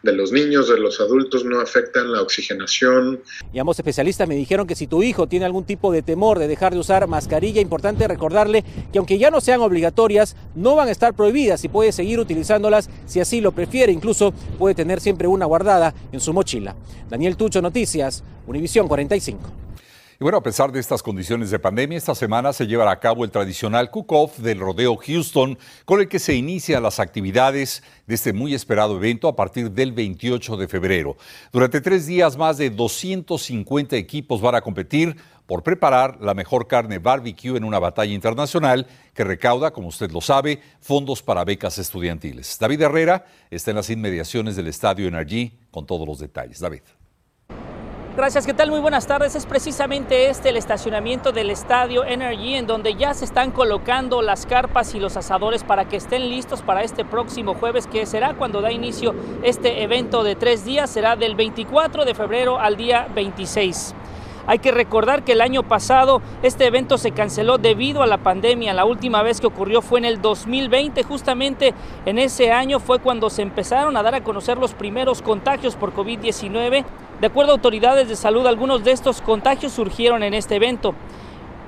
de 0.02 0.12
los 0.12 0.30
niños, 0.30 0.68
de 0.68 0.78
los 0.78 1.00
adultos, 1.00 1.44
no 1.44 1.60
afectan 1.60 2.12
la 2.12 2.22
oxigenación. 2.22 3.20
Y 3.52 3.58
ambos 3.58 3.78
especialistas 3.78 4.28
me 4.28 4.36
dijeron 4.36 4.66
que 4.66 4.76
si 4.76 4.86
tu 4.86 5.02
hijo 5.02 5.26
tiene 5.26 5.44
algún 5.44 5.64
tipo 5.64 5.90
de 5.90 6.02
temor 6.02 6.38
de 6.38 6.46
dejar 6.46 6.72
de 6.72 6.78
usar 6.78 7.06
mascarilla, 7.08 7.60
importante 7.60 8.06
recordarle 8.06 8.64
que 8.92 8.98
aunque 8.98 9.18
ya 9.18 9.30
no 9.30 9.40
sean 9.40 9.60
obligatorias, 9.60 10.36
no 10.54 10.76
van 10.76 10.88
a 10.88 10.92
estar 10.92 11.14
prohibidas 11.14 11.64
y 11.64 11.68
puede 11.68 11.92
seguir 11.92 12.20
utilizándolas 12.20 12.88
si 13.06 13.20
así 13.20 13.40
lo 13.40 13.52
prefiere. 13.52 13.92
Incluso 13.92 14.32
puede 14.58 14.74
tener 14.74 15.00
siempre 15.00 15.26
una 15.26 15.46
guardada 15.46 15.94
en 16.12 16.20
su 16.20 16.32
mochila. 16.32 16.76
Daniel 17.10 17.36
Tucho, 17.36 17.60
Noticias, 17.60 18.22
Univisión 18.46 18.86
45. 18.86 19.67
Y 20.20 20.24
bueno, 20.24 20.38
a 20.38 20.42
pesar 20.42 20.72
de 20.72 20.80
estas 20.80 21.00
condiciones 21.00 21.48
de 21.50 21.60
pandemia, 21.60 21.96
esta 21.96 22.12
semana 22.12 22.52
se 22.52 22.66
llevará 22.66 22.90
a 22.90 22.98
cabo 22.98 23.24
el 23.24 23.30
tradicional 23.30 23.88
cook-off 23.88 24.38
del 24.38 24.58
Rodeo 24.58 24.96
Houston, 24.96 25.56
con 25.84 26.00
el 26.00 26.08
que 26.08 26.18
se 26.18 26.34
inician 26.34 26.82
las 26.82 26.98
actividades 26.98 27.84
de 28.08 28.16
este 28.16 28.32
muy 28.32 28.52
esperado 28.52 28.96
evento 28.96 29.28
a 29.28 29.36
partir 29.36 29.70
del 29.70 29.92
28 29.92 30.56
de 30.56 30.66
febrero. 30.66 31.16
Durante 31.52 31.80
tres 31.80 32.06
días, 32.06 32.36
más 32.36 32.58
de 32.58 32.68
250 32.68 33.94
equipos 33.94 34.40
van 34.40 34.56
a 34.56 34.60
competir 34.60 35.14
por 35.46 35.62
preparar 35.62 36.18
la 36.20 36.34
mejor 36.34 36.66
carne 36.66 36.98
barbecue 36.98 37.56
en 37.56 37.62
una 37.62 37.78
batalla 37.78 38.12
internacional 38.12 38.88
que 39.14 39.22
recauda, 39.22 39.70
como 39.70 39.86
usted 39.86 40.10
lo 40.10 40.20
sabe, 40.20 40.60
fondos 40.80 41.22
para 41.22 41.44
becas 41.44 41.78
estudiantiles. 41.78 42.58
David 42.58 42.82
Herrera 42.82 43.24
está 43.52 43.70
en 43.70 43.76
las 43.76 43.88
inmediaciones 43.88 44.56
del 44.56 44.66
Estadio 44.66 45.06
Energy 45.06 45.60
con 45.70 45.86
todos 45.86 46.08
los 46.08 46.18
detalles. 46.18 46.58
David. 46.58 46.80
Gracias, 48.18 48.46
¿qué 48.46 48.52
tal? 48.52 48.72
Muy 48.72 48.80
buenas 48.80 49.06
tardes. 49.06 49.36
Es 49.36 49.46
precisamente 49.46 50.28
este 50.28 50.48
el 50.48 50.56
estacionamiento 50.56 51.30
del 51.30 51.50
estadio 51.50 52.04
Energy 52.04 52.56
en 52.56 52.66
donde 52.66 52.96
ya 52.96 53.14
se 53.14 53.24
están 53.24 53.52
colocando 53.52 54.22
las 54.22 54.44
carpas 54.44 54.92
y 54.96 54.98
los 54.98 55.16
asadores 55.16 55.62
para 55.62 55.84
que 55.88 55.98
estén 55.98 56.28
listos 56.28 56.62
para 56.62 56.82
este 56.82 57.04
próximo 57.04 57.54
jueves 57.54 57.86
que 57.86 58.06
será 58.06 58.34
cuando 58.34 58.60
da 58.60 58.72
inicio 58.72 59.14
este 59.44 59.84
evento 59.84 60.24
de 60.24 60.34
tres 60.34 60.64
días. 60.64 60.90
Será 60.90 61.14
del 61.14 61.36
24 61.36 62.04
de 62.04 62.12
febrero 62.12 62.58
al 62.58 62.76
día 62.76 63.06
26. 63.14 63.94
Hay 64.48 64.60
que 64.60 64.72
recordar 64.72 65.24
que 65.24 65.32
el 65.32 65.42
año 65.42 65.62
pasado 65.62 66.22
este 66.42 66.64
evento 66.64 66.96
se 66.96 67.10
canceló 67.10 67.58
debido 67.58 68.02
a 68.02 68.06
la 68.06 68.16
pandemia. 68.16 68.72
La 68.72 68.86
última 68.86 69.22
vez 69.22 69.42
que 69.42 69.46
ocurrió 69.46 69.82
fue 69.82 69.98
en 69.98 70.06
el 70.06 70.22
2020. 70.22 71.02
Justamente 71.02 71.74
en 72.06 72.18
ese 72.18 72.50
año 72.50 72.80
fue 72.80 72.98
cuando 72.98 73.28
se 73.28 73.42
empezaron 73.42 73.98
a 73.98 74.02
dar 74.02 74.14
a 74.14 74.24
conocer 74.24 74.56
los 74.56 74.72
primeros 74.72 75.20
contagios 75.20 75.76
por 75.76 75.94
COVID-19. 75.94 76.82
De 77.20 77.26
acuerdo 77.26 77.52
a 77.52 77.56
autoridades 77.56 78.08
de 78.08 78.16
salud, 78.16 78.46
algunos 78.46 78.84
de 78.84 78.92
estos 78.92 79.20
contagios 79.20 79.74
surgieron 79.74 80.22
en 80.22 80.32
este 80.32 80.56
evento. 80.56 80.94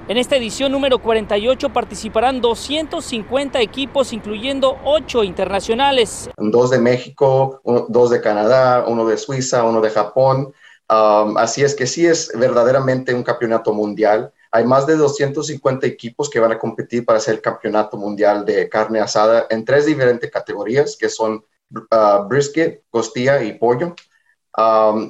En 0.08 0.16
esta 0.16 0.36
edición 0.36 0.72
número 0.72 1.00
48 1.00 1.68
participarán 1.74 2.40
250 2.40 3.60
equipos, 3.60 4.14
incluyendo 4.14 4.78
8 4.84 5.22
internacionales. 5.24 6.30
Dos 6.38 6.70
de 6.70 6.78
México, 6.78 7.60
dos 7.88 8.08
de 8.08 8.22
Canadá, 8.22 8.86
uno 8.88 9.04
de 9.04 9.18
Suiza, 9.18 9.64
uno 9.64 9.82
de 9.82 9.90
Japón, 9.90 10.54
Así 10.90 11.62
es 11.62 11.76
que 11.76 11.86
sí 11.86 12.04
es 12.04 12.32
verdaderamente 12.34 13.14
un 13.14 13.22
campeonato 13.22 13.72
mundial. 13.72 14.32
Hay 14.50 14.64
más 14.64 14.88
de 14.88 14.96
250 14.96 15.86
equipos 15.86 16.28
que 16.28 16.40
van 16.40 16.50
a 16.50 16.58
competir 16.58 17.04
para 17.04 17.18
hacer 17.18 17.34
el 17.34 17.40
campeonato 17.40 17.96
mundial 17.96 18.44
de 18.44 18.68
carne 18.68 18.98
asada 18.98 19.46
en 19.50 19.64
tres 19.64 19.86
diferentes 19.86 20.28
categorías, 20.32 20.96
que 20.96 21.08
son 21.08 21.44
uh, 21.70 22.26
brisket, 22.28 22.82
costilla 22.90 23.40
y 23.44 23.56
pollo. 23.56 23.94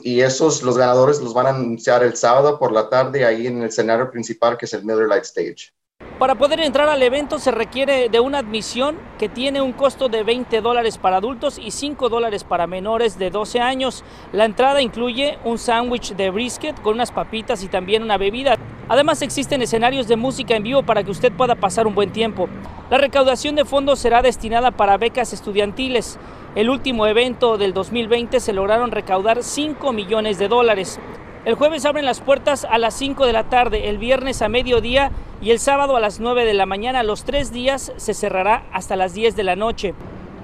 Y 0.03 0.21
esos, 0.21 0.63
los 0.63 0.77
ganadores 0.77 1.19
los 1.23 1.33
van 1.33 1.47
a 1.47 1.51
anunciar 1.51 2.05
el 2.05 2.15
sábado 2.15 2.59
por 2.59 2.73
la 2.73 2.91
tarde 2.91 3.25
ahí 3.25 3.47
en 3.47 3.63
el 3.63 3.69
escenario 3.69 4.11
principal, 4.11 4.59
que 4.59 4.67
es 4.67 4.75
el 4.75 4.85
Miller 4.85 5.09
Light 5.09 5.25
Stage. 5.25 5.73
Para 6.21 6.35
poder 6.35 6.61
entrar 6.61 6.87
al 6.91 7.03
evento 7.03 7.39
se 7.39 7.51
requiere 7.51 8.11
de 8.11 8.21
una 8.21 8.41
admisión 8.41 8.99
que 9.19 9.31
tiene 9.31 9.63
un 9.63 9.73
costo 9.73 10.11
de 10.11 10.23
20 10.23 10.61
dólares 10.61 10.99
para 10.99 11.17
adultos 11.17 11.59
y 11.59 11.71
5 11.71 12.11
dólares 12.11 12.45
para 12.45 12.67
menores 12.67 13.19
de 13.19 13.31
12 13.31 13.61
años. 13.61 14.05
La 14.31 14.45
entrada 14.45 14.83
incluye 14.83 15.39
un 15.45 15.57
sándwich 15.57 16.15
de 16.15 16.29
brisket 16.29 16.79
con 16.83 16.97
unas 16.97 17.11
papitas 17.11 17.63
y 17.63 17.69
también 17.69 18.03
una 18.03 18.19
bebida. 18.19 18.59
Además 18.91 19.23
existen 19.23 19.63
escenarios 19.63 20.09
de 20.09 20.17
música 20.17 20.55
en 20.55 20.63
vivo 20.63 20.83
para 20.83 21.03
que 21.03 21.11
usted 21.11 21.33
pueda 21.33 21.55
pasar 21.55 21.87
un 21.87 21.95
buen 21.95 22.13
tiempo. 22.13 22.51
La 22.91 22.99
recaudación 22.99 23.55
de 23.57 23.65
fondos 23.65 23.99
será 23.99 24.21
destinada 24.21 24.73
para 24.73 24.99
becas 24.99 25.33
estudiantiles. 25.33 26.19
El 26.55 26.69
último 26.69 27.07
evento 27.07 27.57
del 27.57 27.73
2020 27.73 28.41
se 28.41 28.53
lograron 28.53 28.91
recaudar 28.91 29.43
5 29.43 29.91
millones 29.95 30.39
de 30.39 30.49
dólares. 30.49 31.01
El 31.47 31.55
jueves 31.55 31.87
abren 31.87 32.05
las 32.05 32.21
puertas 32.21 32.67
a 32.69 32.77
las 32.77 32.93
5 32.95 33.25
de 33.25 33.33
la 33.33 33.45
tarde, 33.45 33.89
el 33.89 33.97
viernes 33.97 34.43
a 34.43 34.51
mediodía 34.51 35.11
y 35.41 35.53
el 35.53 35.59
sábado 35.59 35.97
a 35.97 36.01
las 36.01 36.21
9 36.21 36.45
de 36.45 36.53
la 36.53 36.67
mañana. 36.67 37.03
Los 37.03 37.25
tres 37.25 37.51
días 37.51 37.93
se 37.97 38.13
cerrará 38.13 38.65
hasta 38.75 38.95
las 38.95 39.15
10 39.15 39.37
de 39.37 39.45
la 39.45 39.57
noche. 39.57 39.95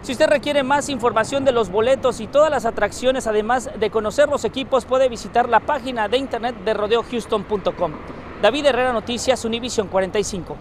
Si 0.00 0.12
usted 0.12 0.28
requiere 0.28 0.62
más 0.62 0.88
información 0.88 1.44
de 1.44 1.52
los 1.52 1.68
boletos 1.68 2.20
y 2.20 2.26
todas 2.26 2.50
las 2.50 2.64
atracciones, 2.64 3.26
además 3.26 3.68
de 3.78 3.90
conocer 3.90 4.30
los 4.30 4.46
equipos, 4.46 4.86
puede 4.86 5.10
visitar 5.10 5.50
la 5.50 5.60
página 5.60 6.08
de 6.08 6.16
internet 6.16 6.56
de 6.64 6.72
rodeohouston.com. 6.72 7.92
David 8.40 8.66
Herrera 8.66 8.94
Noticias, 8.94 9.44
Univision 9.44 9.88
45. 9.88 10.56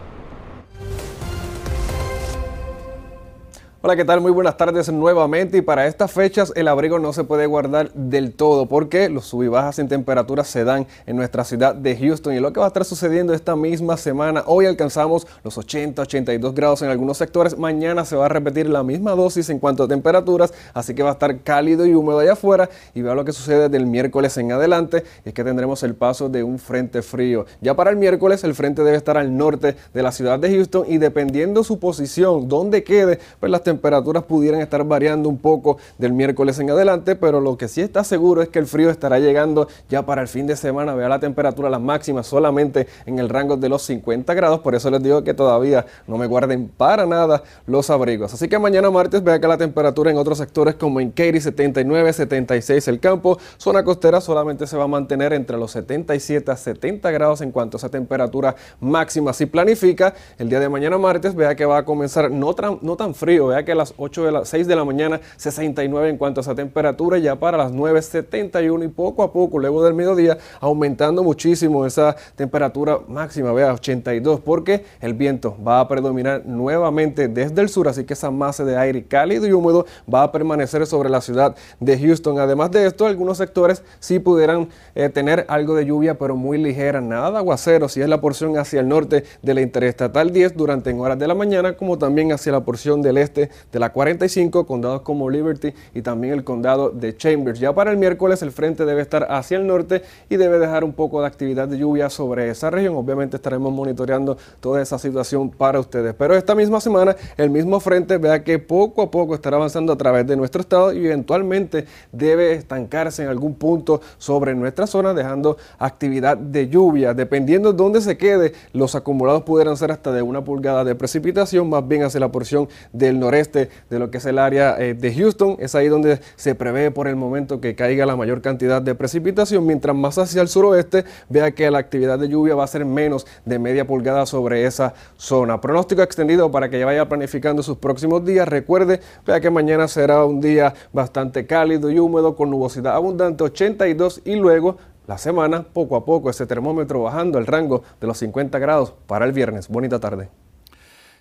Hola, 3.86 3.96
¿qué 3.96 4.04
tal? 4.04 4.20
Muy 4.20 4.32
buenas 4.32 4.58
tardes 4.58 4.92
nuevamente 4.92 5.60
y 5.60 5.62
para 5.62 5.86
estas 5.86 6.12
fechas 6.12 6.52
el 6.56 6.68
abrigo 6.68 6.98
no 6.98 7.14
se 7.14 7.24
puede 7.24 7.46
guardar 7.46 7.92
del 7.94 8.34
todo 8.34 8.66
porque 8.66 9.10
los 9.10 9.26
sub 9.26 9.44
y 9.44 9.48
bajas 9.48 9.78
en 9.78 9.88
temperatura 9.88 10.44
se 10.44 10.64
dan 10.64 10.88
en 11.06 11.16
nuestra 11.16 11.44
ciudad 11.44 11.76
de 11.76 11.96
Houston 11.96 12.34
y 12.34 12.40
lo 12.40 12.52
que 12.52 12.60
va 12.60 12.66
a 12.66 12.70
estar 12.70 12.84
sucediendo 12.84 13.36
esta 13.36 13.56
misma 13.56 13.96
semana, 13.96 14.44
hoy 14.48 14.66
alcanzamos 14.66 15.28
los 15.44 15.60
80, 15.60 16.02
82 16.02 16.56
grados 16.56 16.82
en 16.82 16.90
algunos 16.90 17.20
sectores, 17.20 17.60
mañana 17.60 18.06
se 18.06 18.16
va 18.16 18.26
a 18.26 18.30
repetir 18.30 18.68
la 18.68 18.82
misma 18.82 19.12
dosis 19.12 19.52
en 19.52 19.60
cuanto 19.60 19.84
a 19.84 19.88
temperaturas, 19.88 20.52
así 20.74 20.96
que 20.96 21.04
va 21.04 21.10
a 21.10 21.14
estar 21.14 21.42
cálido 21.42 21.86
y 21.86 21.94
húmedo 21.94 22.18
allá 22.18 22.34
afuera 22.34 22.72
y 22.96 23.04
vea 23.04 23.14
lo 23.14 23.24
que 23.24 23.34
sucede 23.34 23.70
del 23.70 23.86
miércoles 23.86 24.36
en 24.40 24.52
adelante, 24.52 25.04
es 25.24 25.32
que 25.32 25.44
tendremos 25.44 25.84
el 25.84 25.94
paso 25.94 26.28
de 26.28 26.42
un 26.42 26.58
frente 26.58 27.04
frío. 27.04 27.46
Ya 27.62 27.76
para 27.76 27.92
el 27.92 27.98
miércoles 27.98 28.44
el 28.46 28.56
frente 28.56 28.84
debe 28.84 28.98
estar 28.98 29.16
al 29.16 29.38
norte 29.38 29.76
de 29.94 30.02
la 30.02 30.12
ciudad 30.12 30.40
de 30.40 30.50
Houston 30.50 30.86
y 30.88 30.98
dependiendo 30.98 31.64
su 31.64 31.78
posición, 31.78 32.50
donde 32.50 32.84
quede, 32.84 33.20
pues 33.40 33.52
las 33.52 33.62
temperaturas 33.62 33.75
temperaturas 33.76 34.24
pudieran 34.24 34.62
estar 34.62 34.84
variando 34.86 35.28
un 35.28 35.38
poco 35.38 35.78
del 35.98 36.14
miércoles 36.14 36.58
en 36.60 36.70
adelante, 36.70 37.16
pero 37.16 37.42
lo 37.42 37.58
que 37.58 37.68
sí 37.68 37.82
está 37.82 38.06
seguro 38.06 38.42
es 38.42 38.48
que 38.48 38.60
el 38.60 38.68
frío 38.68 38.90
estará 38.90 39.20
llegando 39.20 39.68
ya 39.90 40.06
para 40.06 40.22
el 40.22 40.30
fin 40.30 40.48
de 40.48 40.56
semana. 40.56 40.96
Vea 40.96 41.10
la 41.10 41.20
temperatura, 41.20 41.70
las 41.70 41.82
máximas 41.82 42.26
solamente 42.26 42.88
en 43.06 43.20
el 43.20 43.28
rango 43.28 43.58
de 43.58 43.68
los 43.68 43.82
50 43.82 44.34
grados, 44.34 44.62
por 44.62 44.76
eso 44.76 44.90
les 44.90 45.04
digo 45.04 45.24
que 45.26 45.34
todavía 45.34 45.86
no 46.08 46.18
me 46.18 46.26
guarden 46.26 46.70
para 46.70 47.06
nada 47.06 47.44
los 47.68 47.90
abrigos. 47.90 48.34
Así 48.34 48.48
que 48.48 48.58
mañana 48.58 48.90
martes 48.90 49.22
vea 49.22 49.40
que 49.40 49.48
la 49.48 49.58
temperatura 49.58 50.10
en 50.10 50.18
otros 50.18 50.38
sectores 50.38 50.76
como 50.76 51.02
en 51.02 51.12
Katy 51.12 51.42
79, 51.42 52.14
76 52.14 52.88
el 52.88 53.00
campo, 53.02 53.38
zona 53.58 53.84
costera 53.84 54.22
solamente 54.22 54.68
se 54.68 54.78
va 54.78 54.86
a 54.86 54.88
mantener 54.88 55.34
entre 55.34 55.58
los 55.58 55.72
77 55.72 56.50
a 56.50 56.56
70 56.56 57.12
grados 57.12 57.42
en 57.42 57.52
cuanto 57.52 57.76
a 57.76 57.80
esa 57.80 57.90
temperatura 57.90 58.56
máxima. 58.80 59.34
Si 59.34 59.46
planifica 59.46 60.14
el 60.38 60.48
día 60.48 60.62
de 60.62 60.70
mañana 60.70 60.98
martes, 60.98 61.36
vea 61.36 61.56
que 61.56 61.66
va 61.66 61.80
a 61.80 61.84
comenzar 61.86 62.32
no, 62.32 62.56
no 62.82 62.96
tan 62.96 63.14
frío, 63.14 63.48
vea 63.48 63.65
que 63.66 63.74
a 63.74 63.76
las 63.76 63.94
8 63.98 64.26
de 64.26 64.32
las 64.32 64.50
6 64.50 64.68
de 64.68 64.76
la 64.76 64.86
mañana 64.86 65.20
69 65.38 66.10
en 66.10 66.18
cuanto 66.18 66.40
a 66.40 66.44
esa 66.44 66.56
temperatura, 66.56 67.18
ya 67.18 67.36
para 67.36 67.58
las 67.58 67.72
9 67.72 68.02
71 68.02 68.84
y 68.84 68.88
poco 68.88 69.24
a 69.24 69.34
poco 69.34 69.60
luego 69.60 69.84
del 69.84 69.94
mediodía 69.94 70.38
aumentando 70.60 71.24
muchísimo 71.24 71.86
esa 71.86 72.16
temperatura 72.36 73.00
máxima, 73.08 73.52
vea 73.52 73.74
82 73.74 74.40
porque 74.40 74.86
el 75.02 75.14
viento 75.14 75.58
va 75.66 75.80
a 75.80 75.88
predominar 75.88 76.46
nuevamente 76.46 77.28
desde 77.28 77.62
el 77.62 77.70
sur, 77.70 77.88
así 77.88 78.06
que 78.06 78.14
esa 78.14 78.32
masa 78.32 78.64
de 78.64 78.78
aire 78.78 79.04
cálido 79.04 79.48
y 79.48 79.52
húmedo 79.52 79.86
va 80.12 80.24
a 80.24 80.32
permanecer 80.32 80.86
sobre 80.86 81.10
la 81.10 81.22
ciudad 81.22 81.56
de 81.80 82.00
Houston. 82.00 82.40
Además 82.40 82.72
de 82.72 82.86
esto, 82.86 83.06
algunos 83.06 83.38
sectores 83.38 83.84
sí 84.00 84.20
pudieran 84.20 84.70
eh, 84.94 85.10
tener 85.10 85.46
algo 85.50 85.76
de 85.76 85.86
lluvia, 85.86 86.18
pero 86.18 86.36
muy 86.36 86.58
ligera, 86.58 87.02
nada 87.02 87.40
aguacero, 87.40 87.90
si 87.90 88.02
es 88.02 88.10
la 88.10 88.22
porción 88.22 88.58
hacia 88.58 88.80
el 88.80 88.88
norte 88.88 89.24
de 89.42 89.54
la 89.54 89.62
Interestatal 89.62 90.32
10 90.32 90.56
durante 90.56 90.90
en 90.90 91.00
horas 91.00 91.18
de 91.18 91.28
la 91.28 91.36
mañana, 91.36 91.76
como 91.76 91.98
también 91.98 92.32
hacia 92.32 92.52
la 92.52 92.62
porción 92.62 93.02
del 93.02 93.18
este 93.18 93.50
de 93.72 93.80
la 93.80 93.92
45, 93.92 94.66
condados 94.66 95.02
como 95.02 95.30
Liberty 95.30 95.74
y 95.94 96.02
también 96.02 96.34
el 96.34 96.44
condado 96.44 96.90
de 96.90 97.16
Chambers. 97.16 97.60
Ya 97.60 97.74
para 97.74 97.92
el 97.92 97.98
miércoles 97.98 98.42
el 98.42 98.52
frente 98.52 98.86
debe 98.86 99.02
estar 99.02 99.28
hacia 99.30 99.58
el 99.58 99.68
norte 99.68 100.02
y 100.30 100.38
debe 100.38 100.60
dejar 100.60 100.84
un 100.84 100.94
poco 100.94 101.22
de 101.22 101.28
actividad 101.28 101.68
de 101.68 101.78
lluvia 101.78 102.10
sobre 102.10 102.50
esa 102.50 102.70
región. 102.70 102.96
Obviamente 102.96 103.38
estaremos 103.38 103.72
monitoreando 103.72 104.38
toda 104.60 104.82
esa 104.82 104.98
situación 105.00 105.50
para 105.50 105.80
ustedes. 105.80 106.14
Pero 106.14 106.36
esta 106.36 106.56
misma 106.56 106.82
semana 106.82 107.16
el 107.38 107.50
mismo 107.50 107.80
frente 107.80 108.18
vea 108.18 108.44
que 108.44 108.60
poco 108.60 109.02
a 109.02 109.12
poco 109.12 109.36
estará 109.36 109.58
avanzando 109.58 109.94
a 109.94 109.98
través 109.98 110.26
de 110.28 110.36
nuestro 110.36 110.62
estado 110.62 110.94
y 110.94 111.06
eventualmente 111.06 111.86
debe 112.12 112.54
estancarse 112.54 113.24
en 113.24 113.30
algún 113.30 113.56
punto 113.56 114.02
sobre 114.18 114.56
nuestra 114.56 114.88
zona 114.88 115.14
dejando 115.14 115.58
actividad 115.78 116.38
de 116.38 116.68
lluvia. 116.68 117.14
Dependiendo 117.14 117.72
de 117.72 117.78
dónde 117.78 118.02
se 118.02 118.18
quede, 118.18 118.54
los 118.74 118.96
acumulados 118.96 119.44
pudieran 119.44 119.78
ser 119.78 119.92
hasta 119.92 120.12
de 120.12 120.22
una 120.22 120.44
pulgada 120.44 120.84
de 120.84 120.96
precipitación, 120.96 121.70
más 121.70 121.88
bien 121.88 122.04
hacia 122.04 122.20
la 122.20 122.32
porción 122.32 122.68
del 122.92 123.20
noreste 123.20 123.35
de 123.36 124.00
lo 124.00 124.10
que 124.10 124.18
es 124.18 124.26
el 124.26 124.40
área 124.40 124.78
eh, 124.80 124.94
de 124.94 125.14
Houston. 125.14 125.58
Es 125.60 125.76
ahí 125.76 125.90
donde 125.90 126.20
se 126.36 126.56
prevé 126.56 126.90
por 126.92 127.08
el 127.08 127.16
momento 127.16 127.60
que 127.60 127.76
caiga 127.76 128.06
la 128.06 128.16
mayor 128.16 128.42
cantidad 128.42 128.82
de 128.82 128.96
precipitación, 128.96 129.66
mientras 129.66 129.96
más 129.96 130.18
hacia 130.18 130.42
el 130.42 130.48
suroeste 130.48 131.04
vea 131.30 131.52
que 131.52 131.70
la 131.70 131.80
actividad 131.80 132.18
de 132.18 132.30
lluvia 132.30 132.56
va 132.56 132.64
a 132.64 132.68
ser 132.68 132.86
menos 132.86 133.28
de 133.44 133.60
media 133.60 133.86
pulgada 133.86 134.26
sobre 134.26 134.66
esa 134.66 134.94
zona. 135.18 135.60
Pronóstico 135.60 136.02
extendido 136.02 136.50
para 136.50 136.70
que 136.70 136.80
ya 136.80 136.86
vaya 136.86 137.10
planificando 137.10 137.62
sus 137.62 137.78
próximos 137.78 138.24
días. 138.24 138.48
Recuerde, 138.48 139.02
vea 139.26 139.42
que 139.42 139.50
mañana 139.50 139.88
será 139.88 140.24
un 140.24 140.40
día 140.40 140.74
bastante 140.94 141.46
cálido 141.46 141.90
y 141.92 142.00
húmedo 142.00 142.36
con 142.36 142.50
nubosidad 142.50 142.96
abundante 142.96 143.44
82 143.44 144.22
y 144.24 144.36
luego 144.36 144.78
la 145.08 145.18
semana 145.18 145.64
poco 145.64 145.96
a 145.96 146.06
poco 146.06 146.30
ese 146.30 146.48
termómetro 146.48 147.04
bajando 147.04 147.38
el 147.38 147.46
rango 147.46 147.84
de 148.00 148.08
los 148.08 148.18
50 148.18 148.58
grados 148.60 148.94
para 149.08 149.26
el 149.26 149.34
viernes. 149.34 149.68
Bonita 149.68 150.00
tarde. 150.00 150.45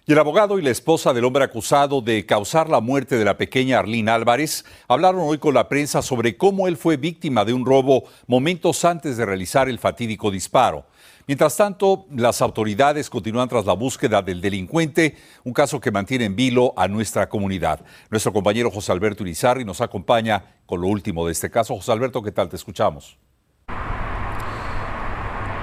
Y 0.06 0.12
el 0.12 0.18
abogado 0.18 0.58
y 0.58 0.62
la 0.62 0.68
esposa 0.68 1.14
del 1.14 1.25
hombre 1.25 1.44
acusado 1.44 2.02
de 2.02 2.26
causar 2.26 2.68
la 2.68 2.82
muerte 2.82 3.16
de 3.16 3.25
la 3.25 3.38
pequeña 3.38 3.78
Arlene 3.78 4.11
Álvarez 4.11 4.66
hablaron 4.87 5.23
hoy 5.23 5.38
con 5.38 5.54
la 5.54 5.66
prensa 5.66 6.02
sobre 6.02 6.37
cómo 6.37 6.68
él 6.68 6.76
fue 6.76 6.99
víctima 6.99 7.46
de 7.46 7.54
un 7.54 7.64
robo 7.64 8.04
momentos 8.26 8.84
antes 8.84 9.16
de 9.16 9.25
realizar 9.25 9.66
el 9.66 9.78
fatídico 9.78 10.30
disparo. 10.30 10.84
Mientras 11.26 11.56
tanto, 11.56 12.04
las 12.14 12.42
autoridades 12.42 13.08
continúan 13.08 13.49
tras 13.49 13.64
la 13.64 13.73
búsqueda 13.73 14.20
del 14.20 14.42
delincuente, 14.42 15.16
un 15.42 15.54
caso 15.54 15.80
que 15.80 15.90
mantiene 15.90 16.26
en 16.26 16.37
vilo 16.37 16.75
a 16.76 16.87
nuestra 16.87 17.30
comunidad. 17.30 17.80
Nuestro 18.11 18.30
compañero 18.30 18.70
José 18.70 18.92
Alberto 18.92 19.23
Irizarri 19.23 19.64
nos 19.64 19.80
acompaña 19.80 20.58
con 20.66 20.82
lo 20.82 20.88
último 20.88 21.25
de 21.25 21.32
este 21.32 21.49
caso. 21.49 21.76
José 21.76 21.92
Alberto, 21.92 22.23
¿qué 22.23 22.30
tal? 22.30 22.50
Te 22.50 22.56
escuchamos. 22.56 23.16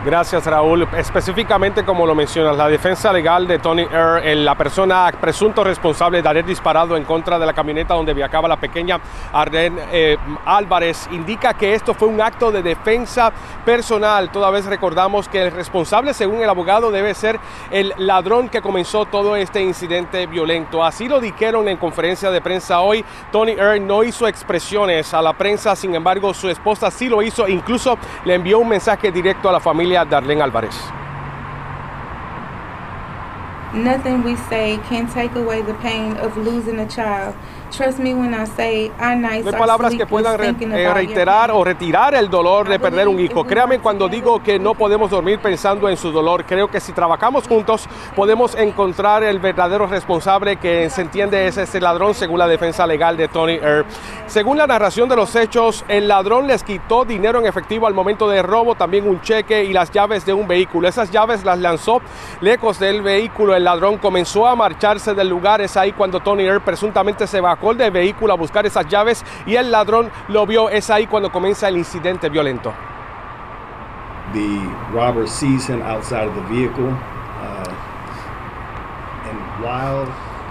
Gracias 0.03 0.47
Raúl. 0.47 0.87
Específicamente 0.97 1.85
como 1.85 2.07
lo 2.07 2.15
mencionas, 2.15 2.57
la 2.57 2.67
defensa 2.67 3.13
legal 3.13 3.45
de 3.45 3.59
Tony 3.59 3.83
Earl, 3.83 4.43
la 4.43 4.55
persona 4.55 5.11
presunto 5.21 5.63
responsable 5.63 6.23
de 6.23 6.27
haber 6.27 6.43
disparado 6.43 6.97
en 6.97 7.03
contra 7.03 7.37
de 7.37 7.45
la 7.45 7.53
camioneta 7.53 7.93
donde 7.93 8.15
viajaba 8.15 8.47
la 8.47 8.57
pequeña 8.57 8.99
Arlen 9.31 9.77
eh, 9.91 10.17
Álvarez, 10.43 11.07
indica 11.11 11.53
que 11.53 11.75
esto 11.75 11.93
fue 11.93 12.07
un 12.07 12.19
acto 12.19 12.51
de 12.51 12.63
defensa 12.63 13.31
personal. 13.63 14.31
Toda 14.31 14.49
recordamos 14.61 15.29
que 15.29 15.43
el 15.43 15.51
responsable, 15.51 16.15
según 16.15 16.41
el 16.41 16.49
abogado, 16.49 16.89
debe 16.89 17.13
ser 17.13 17.39
el 17.69 17.93
ladrón 17.97 18.49
que 18.49 18.59
comenzó 18.59 19.05
todo 19.05 19.35
este 19.35 19.61
incidente 19.61 20.25
violento. 20.25 20.83
Así 20.83 21.07
lo 21.07 21.19
dijeron 21.19 21.67
en 21.67 21.77
conferencia 21.77 22.31
de 22.31 22.41
prensa 22.41 22.81
hoy. 22.81 23.05
Tony 23.31 23.51
Earl 23.51 23.85
no 23.85 24.03
hizo 24.03 24.27
expresiones 24.27 25.13
a 25.13 25.21
la 25.21 25.33
prensa, 25.33 25.75
sin 25.75 25.93
embargo 25.93 26.33
su 26.33 26.49
esposa 26.49 26.89
sí 26.89 27.07
lo 27.07 27.21
hizo, 27.21 27.47
incluso 27.47 27.99
le 28.25 28.33
envió 28.33 28.57
un 28.57 28.67
mensaje 28.67 29.11
directo 29.11 29.47
a 29.47 29.51
la 29.51 29.59
familia 29.59 29.90
Darlene 29.93 30.41
Álvarez. 30.41 30.75
Nothing 33.73 34.23
we 34.23 34.35
say 34.35 34.79
can 34.89 35.07
take 35.07 35.33
away 35.35 35.61
the 35.61 35.73
pain 35.75 36.17
of 36.17 36.35
losing 36.37 36.79
a 36.79 36.87
child. 36.87 37.35
No 39.43 39.49
hay 39.49 39.59
palabras 39.59 39.95
que 39.95 40.05
puedan 40.05 40.39
eh, 40.59 40.93
reiterar 40.93 41.51
o 41.51 41.63
retirar 41.63 42.13
el 42.15 42.29
dolor 42.29 42.67
de 42.67 42.79
perder 42.79 43.07
un 43.07 43.19
hijo. 43.19 43.45
Créame 43.45 43.79
cuando 43.79 44.07
digo 44.07 44.43
que 44.43 44.59
no 44.59 44.75
podemos 44.75 45.09
dormir 45.09 45.39
pensando 45.39 45.87
en 45.87 45.97
su 45.97 46.11
dolor. 46.11 46.45
Creo 46.45 46.69
que 46.69 46.79
si 46.79 46.91
trabajamos 46.91 47.47
juntos 47.47 47.87
podemos 48.15 48.55
encontrar 48.55 49.23
el 49.23 49.39
verdadero 49.39 49.87
responsable 49.87 50.57
que 50.57 50.89
se 50.89 51.01
entiende 51.01 51.47
es 51.47 51.57
este 51.57 51.79
ladrón 51.79 52.13
según 52.13 52.39
la 52.39 52.47
defensa 52.47 52.85
legal 52.85 53.15
de 53.15 53.27
Tony 53.27 53.53
Earp. 53.53 53.87
Según 54.27 54.57
la 54.57 54.67
narración 54.67 55.07
de 55.09 55.15
los 55.15 55.35
hechos, 55.35 55.85
el 55.87 56.07
ladrón 56.07 56.47
les 56.47 56.63
quitó 56.63 57.05
dinero 57.05 57.39
en 57.39 57.45
efectivo 57.45 57.87
al 57.87 57.93
momento 57.93 58.29
del 58.29 58.43
robo, 58.43 58.75
también 58.75 59.07
un 59.07 59.21
cheque 59.21 59.63
y 59.63 59.73
las 59.73 59.91
llaves 59.91 60.25
de 60.25 60.33
un 60.33 60.47
vehículo. 60.47 60.87
Esas 60.87 61.11
llaves 61.11 61.43
las 61.43 61.59
lanzó 61.59 62.01
lejos 62.41 62.79
del 62.79 63.01
vehículo. 63.01 63.55
El 63.55 63.63
ladrón 63.63 63.97
comenzó 63.97 64.47
a 64.47 64.55
marcharse 64.55 65.13
del 65.13 65.29
lugar. 65.29 65.61
Es 65.61 65.77
ahí 65.77 65.91
cuando 65.91 66.19
Tony 66.19 66.43
Earp 66.43 66.63
presuntamente 66.63 67.27
se 67.27 67.41
bajó 67.41 67.60
de 67.77 67.89
vehículo 67.89 68.33
a 68.33 68.35
buscar 68.35 68.65
esas 68.65 68.87
llaves 68.87 69.23
y 69.45 69.55
el 69.55 69.71
ladrón 69.71 70.11
lo 70.27 70.45
vio. 70.45 70.69
Es 70.69 70.89
ahí 70.89 71.07
cuando 71.07 71.31
comienza 71.31 71.67
el 71.67 71.77
incidente 71.77 72.29
violento. 72.29 72.73
The 74.33 74.59
robber 74.93 75.27
sees 75.27 75.67
him 75.67 75.81
outside 75.81 76.27
of 76.27 76.35
the 76.35 76.41
vehicle, 76.53 76.87
uh, 76.87 77.73
and 79.27 79.63
while 79.63 80.07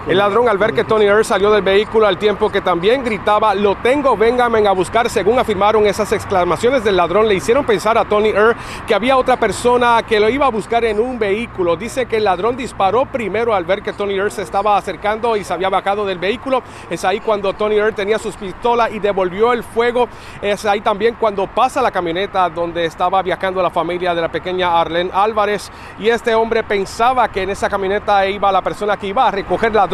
el 0.08 0.16
ladrón 0.16 0.48
al 0.48 0.56
ver 0.56 0.72
que 0.72 0.84
Tony 0.84 1.04
Earl 1.04 1.24
salió 1.24 1.50
del 1.50 1.62
vehículo 1.62 2.06
al 2.06 2.16
tiempo 2.16 2.50
que 2.50 2.62
también 2.62 3.04
gritaba, 3.04 3.54
lo 3.54 3.76
tengo, 3.76 4.16
véngame 4.16 4.66
a 4.66 4.72
buscar, 4.72 5.10
según 5.10 5.38
afirmaron 5.38 5.86
esas 5.86 6.10
exclamaciones 6.12 6.82
del 6.84 6.96
ladrón, 6.96 7.28
le 7.28 7.34
hicieron 7.34 7.66
pensar 7.66 7.98
a 7.98 8.06
Tony 8.06 8.30
Earl 8.30 8.56
que 8.86 8.94
había 8.94 9.18
otra 9.18 9.38
persona 9.38 10.02
que 10.08 10.18
lo 10.18 10.30
iba 10.30 10.46
a 10.46 10.50
buscar 10.50 10.84
en 10.84 11.00
un 11.00 11.18
vehículo. 11.18 11.76
Dice 11.76 12.06
que 12.06 12.16
el 12.16 12.24
ladrón 12.24 12.56
disparó 12.56 13.04
primero 13.04 13.54
al 13.54 13.64
ver 13.64 13.82
que 13.82 13.92
Tony 13.92 14.14
Earl 14.14 14.30
se 14.30 14.42
estaba 14.42 14.78
acercando 14.78 15.36
y 15.36 15.44
se 15.44 15.52
había 15.52 15.68
bajado 15.68 16.06
del 16.06 16.18
vehículo. 16.18 16.62
Es 16.88 17.04
ahí 17.04 17.20
cuando 17.20 17.52
Tony 17.52 17.76
Earl 17.76 17.94
tenía 17.94 18.18
sus 18.18 18.36
pistolas 18.36 18.90
y 18.92 19.00
devolvió 19.00 19.52
el 19.52 19.62
fuego. 19.62 20.08
Es 20.40 20.64
ahí 20.64 20.80
también 20.80 21.16
cuando 21.20 21.46
pasa 21.46 21.82
la 21.82 21.90
camioneta 21.90 22.48
donde 22.48 22.86
estaba 22.86 23.22
viajando 23.22 23.62
la 23.62 23.70
familia 23.70 24.14
de 24.14 24.22
la 24.22 24.28
pequeña 24.28 24.80
Arlene 24.80 25.10
Álvarez 25.12 25.70
y 25.98 26.08
este 26.08 26.34
hombre 26.34 26.62
pensaba 26.62 27.28
que 27.28 27.42
en 27.42 27.50
esa 27.50 27.68
camioneta 27.68 28.26
iba 28.26 28.50
la 28.50 28.62
persona 28.62 28.96
que 28.96 29.06
iba 29.06 29.28
a 29.28 29.30
recoger 29.30 29.74
la 29.74 29.86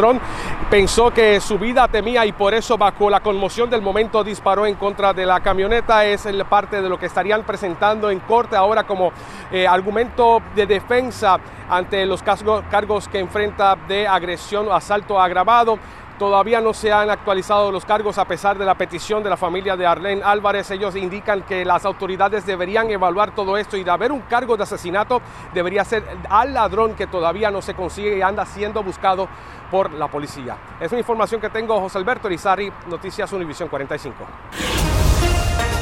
pensó 0.69 1.11
que 1.11 1.39
su 1.41 1.57
vida 1.57 1.87
temía 1.87 2.25
y 2.25 2.31
por 2.31 2.53
eso 2.53 2.77
bajo 2.77 3.09
la 3.09 3.19
conmoción 3.19 3.69
del 3.69 3.81
momento 3.81 4.23
disparó 4.23 4.65
en 4.65 4.75
contra 4.75 5.13
de 5.13 5.25
la 5.25 5.39
camioneta. 5.39 6.05
Es 6.05 6.27
parte 6.49 6.81
de 6.81 6.89
lo 6.89 6.99
que 6.99 7.07
estarían 7.07 7.43
presentando 7.43 8.09
en 8.09 8.19
corte 8.19 8.55
ahora 8.55 8.83
como 8.83 9.11
eh, 9.51 9.67
argumento 9.67 10.41
de 10.55 10.65
defensa 10.65 11.39
ante 11.69 12.05
los 12.05 12.23
cargos 12.23 13.07
que 13.07 13.19
enfrenta 13.19 13.75
de 13.87 14.07
agresión 14.07 14.67
o 14.67 14.73
asalto 14.73 15.19
agravado. 15.19 15.79
Todavía 16.17 16.61
no 16.61 16.73
se 16.73 16.91
han 16.91 17.11
actualizado 17.11 17.71
los 17.71 17.85
cargos 17.85 18.17
a 18.17 18.25
pesar 18.25 18.57
de 18.57 18.65
la 18.65 18.75
petición 18.75 19.21
de 19.21 19.29
la 19.29 19.37
familia 19.37 19.77
de 19.77 19.85
Arlene 19.85 20.23
Álvarez. 20.23 20.71
Ellos 20.71 20.95
indican 20.95 21.43
que 21.43 21.63
las 21.63 21.85
autoridades 21.85 22.45
deberían 22.45 22.89
evaluar 22.89 23.35
todo 23.35 23.55
esto 23.55 23.77
y 23.77 23.83
de 23.83 23.91
haber 23.91 24.11
un 24.11 24.21
cargo 24.21 24.57
de 24.57 24.63
asesinato 24.63 25.21
debería 25.53 25.85
ser 25.85 26.03
al 26.29 26.53
ladrón 26.53 26.95
que 26.95 27.05
todavía 27.05 27.51
no 27.51 27.61
se 27.61 27.75
consigue 27.75 28.17
y 28.17 28.21
anda 28.21 28.45
siendo 28.47 28.81
buscado 28.81 29.27
por 29.69 29.93
la 29.93 30.07
policía. 30.07 30.57
Es 30.79 30.91
una 30.91 30.99
información 30.99 31.39
que 31.39 31.49
tengo 31.49 31.79
José 31.79 31.99
Alberto 31.99 32.27
Rizarri, 32.27 32.71
Noticias 32.87 33.31
Univisión 33.33 33.69
45. 33.69 34.15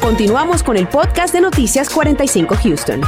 Continuamos 0.01 0.63
con 0.63 0.75
el 0.75 0.87
podcast 0.87 1.33
de 1.33 1.41
Noticias 1.41 1.89
45 1.89 2.55
Houston. 2.61 3.01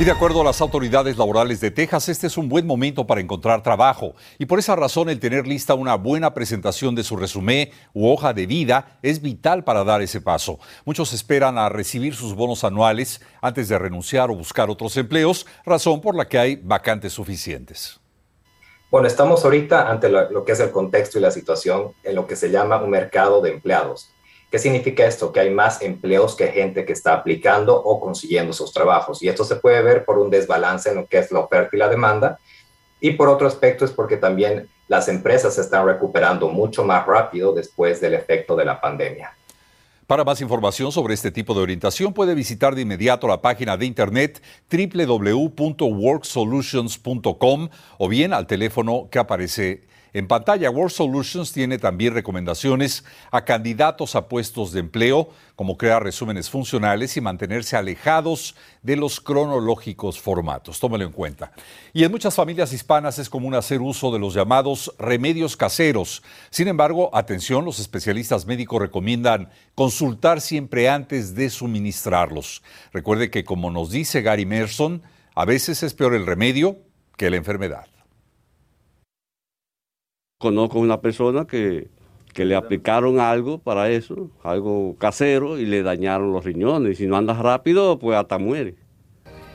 Y 0.00 0.04
de 0.04 0.12
acuerdo 0.12 0.42
a 0.42 0.44
las 0.44 0.60
autoridades 0.60 1.18
laborales 1.18 1.60
de 1.60 1.72
Texas, 1.72 2.08
este 2.08 2.28
es 2.28 2.38
un 2.38 2.48
buen 2.48 2.64
momento 2.64 3.04
para 3.04 3.20
encontrar 3.20 3.64
trabajo. 3.64 4.14
Y 4.38 4.46
por 4.46 4.60
esa 4.60 4.76
razón, 4.76 5.08
el 5.08 5.18
tener 5.18 5.44
lista 5.44 5.74
una 5.74 5.96
buena 5.96 6.34
presentación 6.34 6.94
de 6.94 7.02
su 7.02 7.16
resumen 7.16 7.70
u 7.92 8.08
hoja 8.08 8.32
de 8.32 8.46
vida 8.46 9.00
es 9.02 9.20
vital 9.20 9.64
para 9.64 9.82
dar 9.82 10.00
ese 10.00 10.20
paso. 10.20 10.60
Muchos 10.84 11.12
esperan 11.12 11.58
a 11.58 11.68
recibir 11.68 12.14
sus 12.14 12.36
bonos 12.36 12.62
anuales 12.62 13.20
antes 13.42 13.68
de 13.68 13.76
renunciar 13.76 14.30
o 14.30 14.36
buscar 14.36 14.70
otros 14.70 14.96
empleos, 14.96 15.48
razón 15.66 16.00
por 16.00 16.14
la 16.14 16.28
que 16.28 16.38
hay 16.38 16.54
vacantes 16.62 17.12
suficientes. 17.12 17.98
Bueno, 18.92 19.08
estamos 19.08 19.44
ahorita 19.44 19.90
ante 19.90 20.10
lo, 20.10 20.44
que 20.44 20.52
es 20.52 20.60
el 20.60 20.70
contexto 20.70 21.18
y 21.18 21.22
la 21.22 21.32
situación 21.32 21.92
en 22.04 22.14
lo 22.14 22.28
que 22.28 22.36
se 22.36 22.52
llama 22.52 22.80
un 22.80 22.90
mercado 22.90 23.40
de 23.40 23.50
empleados. 23.50 24.10
¿Qué 24.50 24.58
significa 24.58 25.04
esto? 25.04 25.30
Que 25.30 25.40
hay 25.40 25.50
más 25.50 25.82
empleos 25.82 26.34
que 26.34 26.48
gente 26.48 26.86
que 26.86 26.94
está 26.94 27.12
aplicando 27.12 27.76
o 27.76 28.00
consiguiendo 28.00 28.54
sus 28.54 28.72
trabajos. 28.72 29.22
Y 29.22 29.28
esto 29.28 29.44
se 29.44 29.56
puede 29.56 29.82
ver 29.82 30.06
por 30.06 30.18
un 30.18 30.30
desbalance 30.30 30.88
en 30.88 30.96
lo 30.96 31.06
que 31.06 31.18
es 31.18 31.30
la 31.30 31.40
oferta 31.40 31.76
y 31.76 31.78
la 31.78 31.88
demanda. 31.88 32.38
Y 33.00 33.10
por 33.12 33.28
otro 33.28 33.46
aspecto 33.46 33.84
es 33.84 33.90
porque 33.90 34.16
también 34.16 34.70
las 34.88 35.06
empresas 35.08 35.54
se 35.54 35.60
están 35.60 35.86
recuperando 35.86 36.48
mucho 36.48 36.82
más 36.82 37.06
rápido 37.06 37.52
después 37.52 38.00
del 38.00 38.14
efecto 38.14 38.56
de 38.56 38.64
la 38.64 38.80
pandemia. 38.80 39.34
Para 40.06 40.24
más 40.24 40.40
información 40.40 40.90
sobre 40.90 41.12
este 41.12 41.30
tipo 41.30 41.52
de 41.52 41.60
orientación 41.60 42.14
puede 42.14 42.34
visitar 42.34 42.74
de 42.74 42.80
inmediato 42.80 43.28
la 43.28 43.42
página 43.42 43.76
de 43.76 43.84
internet 43.84 44.42
www.worksolutions.com 44.70 47.68
o 47.98 48.08
bien 48.08 48.32
al 48.32 48.46
teléfono 48.46 49.08
que 49.10 49.18
aparece 49.18 49.82
en 50.12 50.26
pantalla, 50.26 50.70
World 50.70 50.92
Solutions 50.92 51.52
tiene 51.52 51.78
también 51.78 52.14
recomendaciones 52.14 53.04
a 53.30 53.44
candidatos 53.44 54.14
a 54.14 54.28
puestos 54.28 54.72
de 54.72 54.80
empleo, 54.80 55.30
como 55.54 55.76
crear 55.76 56.02
resúmenes 56.02 56.48
funcionales 56.48 57.16
y 57.16 57.20
mantenerse 57.20 57.76
alejados 57.76 58.54
de 58.82 58.96
los 58.96 59.20
cronológicos 59.20 60.20
formatos. 60.20 60.80
Tómelo 60.80 61.04
en 61.04 61.12
cuenta. 61.12 61.52
Y 61.92 62.04
en 62.04 62.10
muchas 62.10 62.34
familias 62.34 62.72
hispanas 62.72 63.18
es 63.18 63.28
común 63.28 63.54
hacer 63.54 63.80
uso 63.80 64.12
de 64.12 64.18
los 64.18 64.34
llamados 64.34 64.94
remedios 64.98 65.56
caseros. 65.56 66.22
Sin 66.50 66.68
embargo, 66.68 67.10
atención, 67.12 67.64
los 67.64 67.80
especialistas 67.80 68.46
médicos 68.46 68.80
recomiendan 68.80 69.50
consultar 69.74 70.40
siempre 70.40 70.88
antes 70.88 71.34
de 71.34 71.50
suministrarlos. 71.50 72.62
Recuerde 72.92 73.30
que, 73.30 73.44
como 73.44 73.70
nos 73.70 73.90
dice 73.90 74.22
Gary 74.22 74.46
Merson, 74.46 75.02
a 75.34 75.44
veces 75.44 75.82
es 75.82 75.94
peor 75.94 76.14
el 76.14 76.26
remedio 76.26 76.78
que 77.16 77.30
la 77.30 77.36
enfermedad. 77.36 77.86
Conozco 80.40 80.78
una 80.78 81.00
persona 81.00 81.48
que, 81.48 81.88
le 82.36 82.54
aplicaron 82.54 83.18
algo 83.18 83.58
para 83.58 83.90
eso, 83.90 84.30
algo 84.44 84.94
casero, 84.96 85.58
y 85.58 85.66
le 85.66 85.82
dañaron 85.82 86.32
los 86.32 86.44
riñones. 86.44 86.92
Y 86.92 86.94
si 86.94 87.06
no 87.08 87.16
andas 87.16 87.38
rápido, 87.38 87.98
pues 87.98 88.16
hasta 88.16 88.38
muere. 88.38 88.76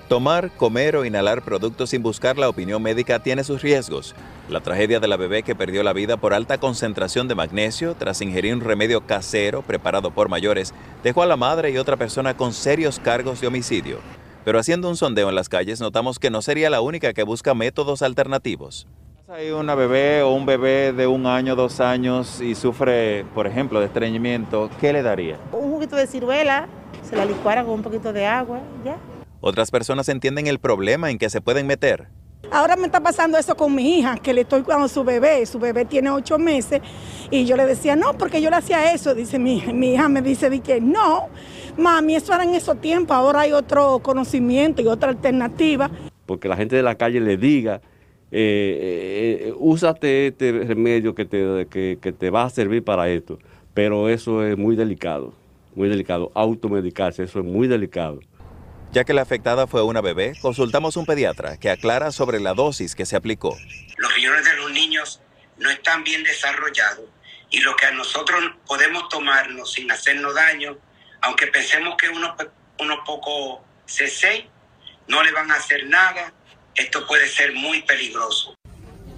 Tomar, 0.09 0.51
comer 0.57 0.97
o 0.97 1.05
inhalar 1.05 1.41
productos 1.41 1.91
sin 1.91 2.03
buscar 2.03 2.37
la 2.37 2.49
opinión 2.49 2.83
médica 2.83 3.19
tiene 3.19 3.45
sus 3.45 3.61
riesgos. 3.61 4.13
La 4.49 4.59
tragedia 4.59 4.99
de 4.99 5.07
la 5.07 5.15
bebé 5.15 5.43
que 5.43 5.55
perdió 5.55 5.83
la 5.83 5.93
vida 5.93 6.17
por 6.17 6.33
alta 6.33 6.57
concentración 6.57 7.29
de 7.29 7.35
magnesio 7.35 7.95
tras 7.95 8.21
ingerir 8.21 8.53
un 8.53 8.59
remedio 8.59 9.07
casero 9.07 9.61
preparado 9.61 10.11
por 10.11 10.27
mayores 10.27 10.73
dejó 11.01 11.23
a 11.23 11.27
la 11.27 11.37
madre 11.37 11.71
y 11.71 11.77
otra 11.77 11.95
persona 11.95 12.35
con 12.35 12.51
serios 12.51 12.99
cargos 12.99 13.39
de 13.39 13.47
homicidio. 13.47 13.99
Pero 14.43 14.59
haciendo 14.59 14.89
un 14.89 14.97
sondeo 14.97 15.29
en 15.29 15.35
las 15.35 15.47
calles 15.47 15.79
notamos 15.79 16.19
que 16.19 16.29
no 16.29 16.41
sería 16.41 16.69
la 16.69 16.81
única 16.81 17.13
que 17.13 17.23
busca 17.23 17.53
métodos 17.53 18.01
alternativos. 18.01 18.85
Hay 19.35 19.49
una 19.49 19.73
bebé 19.73 20.21
o 20.21 20.31
un 20.31 20.45
bebé 20.45 20.93
de 20.93 21.07
un 21.07 21.25
año, 21.25 21.55
dos 21.55 21.79
años 21.79 22.39
y 22.39 22.53
sufre, 22.53 23.25
por 23.33 23.47
ejemplo, 23.47 23.79
de 23.79 23.87
estreñimiento, 23.87 24.69
¿qué 24.79 24.93
le 24.93 25.01
daría? 25.01 25.39
Un 25.51 25.71
juguito 25.71 25.95
de 25.95 26.05
ciruela, 26.05 26.67
se 27.01 27.15
la 27.15 27.25
licuara 27.25 27.63
con 27.63 27.73
un 27.73 27.81
poquito 27.81 28.13
de 28.13 28.27
agua, 28.27 28.59
ya. 28.85 28.95
Otras 29.41 29.71
personas 29.71 30.07
entienden 30.07 30.45
el 30.45 30.59
problema 30.59 31.09
en 31.09 31.17
que 31.17 31.31
se 31.31 31.41
pueden 31.41 31.65
meter. 31.65 32.09
Ahora 32.51 32.75
me 32.75 32.85
está 32.85 32.99
pasando 32.99 33.39
eso 33.39 33.55
con 33.57 33.73
mi 33.73 33.97
hija, 33.97 34.17
que 34.17 34.35
le 34.35 34.41
estoy 34.41 34.61
cuidando 34.61 34.85
a 34.85 34.89
su 34.89 35.03
bebé. 35.03 35.43
Su 35.47 35.57
bebé 35.57 35.85
tiene 35.85 36.11
ocho 36.11 36.37
meses 36.37 36.81
y 37.31 37.45
yo 37.45 37.57
le 37.57 37.65
decía, 37.65 37.95
no, 37.95 38.13
porque 38.13 38.39
yo 38.39 38.51
le 38.51 38.57
hacía 38.57 38.93
eso. 38.93 39.15
Dice 39.15 39.39
mi, 39.39 39.63
mi 39.73 39.95
hija, 39.95 40.09
me 40.09 40.21
dice, 40.21 40.51
di 40.51 40.59
que 40.59 40.79
no, 40.79 41.29
mami, 41.75 42.17
eso 42.17 42.35
era 42.35 42.43
en 42.43 42.53
esos 42.53 42.79
tiempos, 42.79 43.17
ahora 43.17 43.39
hay 43.39 43.51
otro 43.51 43.97
conocimiento 43.97 44.83
y 44.83 44.85
otra 44.85 45.09
alternativa. 45.09 45.89
Porque 46.27 46.47
la 46.47 46.55
gente 46.55 46.75
de 46.75 46.83
la 46.83 46.93
calle 46.93 47.19
le 47.19 47.35
diga 47.35 47.81
eh, 48.35 49.47
eh, 49.49 49.53
úsate 49.57 50.27
este 50.27 50.51
remedio 50.51 51.13
que 51.13 51.25
te, 51.25 51.67
que, 51.69 52.11
te 52.11 52.29
va 52.29 52.43
a 52.43 52.49
servir 52.49 52.83
para 52.83 53.09
esto. 53.09 53.39
Pero 53.73 54.09
eso 54.09 54.43
es 54.43 54.57
muy 54.57 54.75
delicado, 54.75 55.35
muy 55.75 55.87
delicado. 55.89 56.31
Automedicarse, 56.33 57.23
eso 57.23 57.39
es 57.39 57.45
muy 57.45 57.67
delicado. 57.67 58.19
Ya 58.91 59.03
que 59.03 59.13
la 59.13 59.21
afectada 59.21 59.67
fue 59.67 59.83
una 59.83 60.01
bebé, 60.01 60.33
consultamos 60.41 60.97
un 60.97 61.05
pediatra 61.05 61.57
que 61.57 61.69
aclara 61.69 62.11
sobre 62.11 62.39
la 62.39 62.53
dosis 62.53 62.95
que 62.95 63.05
se 63.05 63.15
aplicó. 63.15 63.55
Los 63.97 64.15
riñones 64.15 64.45
de 64.45 64.55
los 64.57 64.71
niños 64.71 65.21
no 65.57 65.69
están 65.69 66.03
bien 66.03 66.23
desarrollados 66.23 67.05
y 67.49 67.59
lo 67.61 67.75
que 67.75 67.85
a 67.85 67.91
nosotros 67.91 68.43
podemos 68.65 69.09
tomarnos 69.09 69.73
sin 69.73 69.91
hacernos 69.91 70.33
daño, 70.35 70.77
aunque 71.21 71.47
pensemos 71.47 71.95
que 71.97 72.09
unos 72.09 72.31
uno 72.79 73.03
poco 73.05 73.63
CC 73.85 74.47
no 75.07 75.23
le 75.23 75.31
van 75.31 75.51
a 75.51 75.55
hacer 75.55 75.87
nada, 75.87 76.33
esto 76.75 77.05
puede 77.07 77.27
ser 77.27 77.53
muy 77.53 77.81
peligroso. 77.83 78.55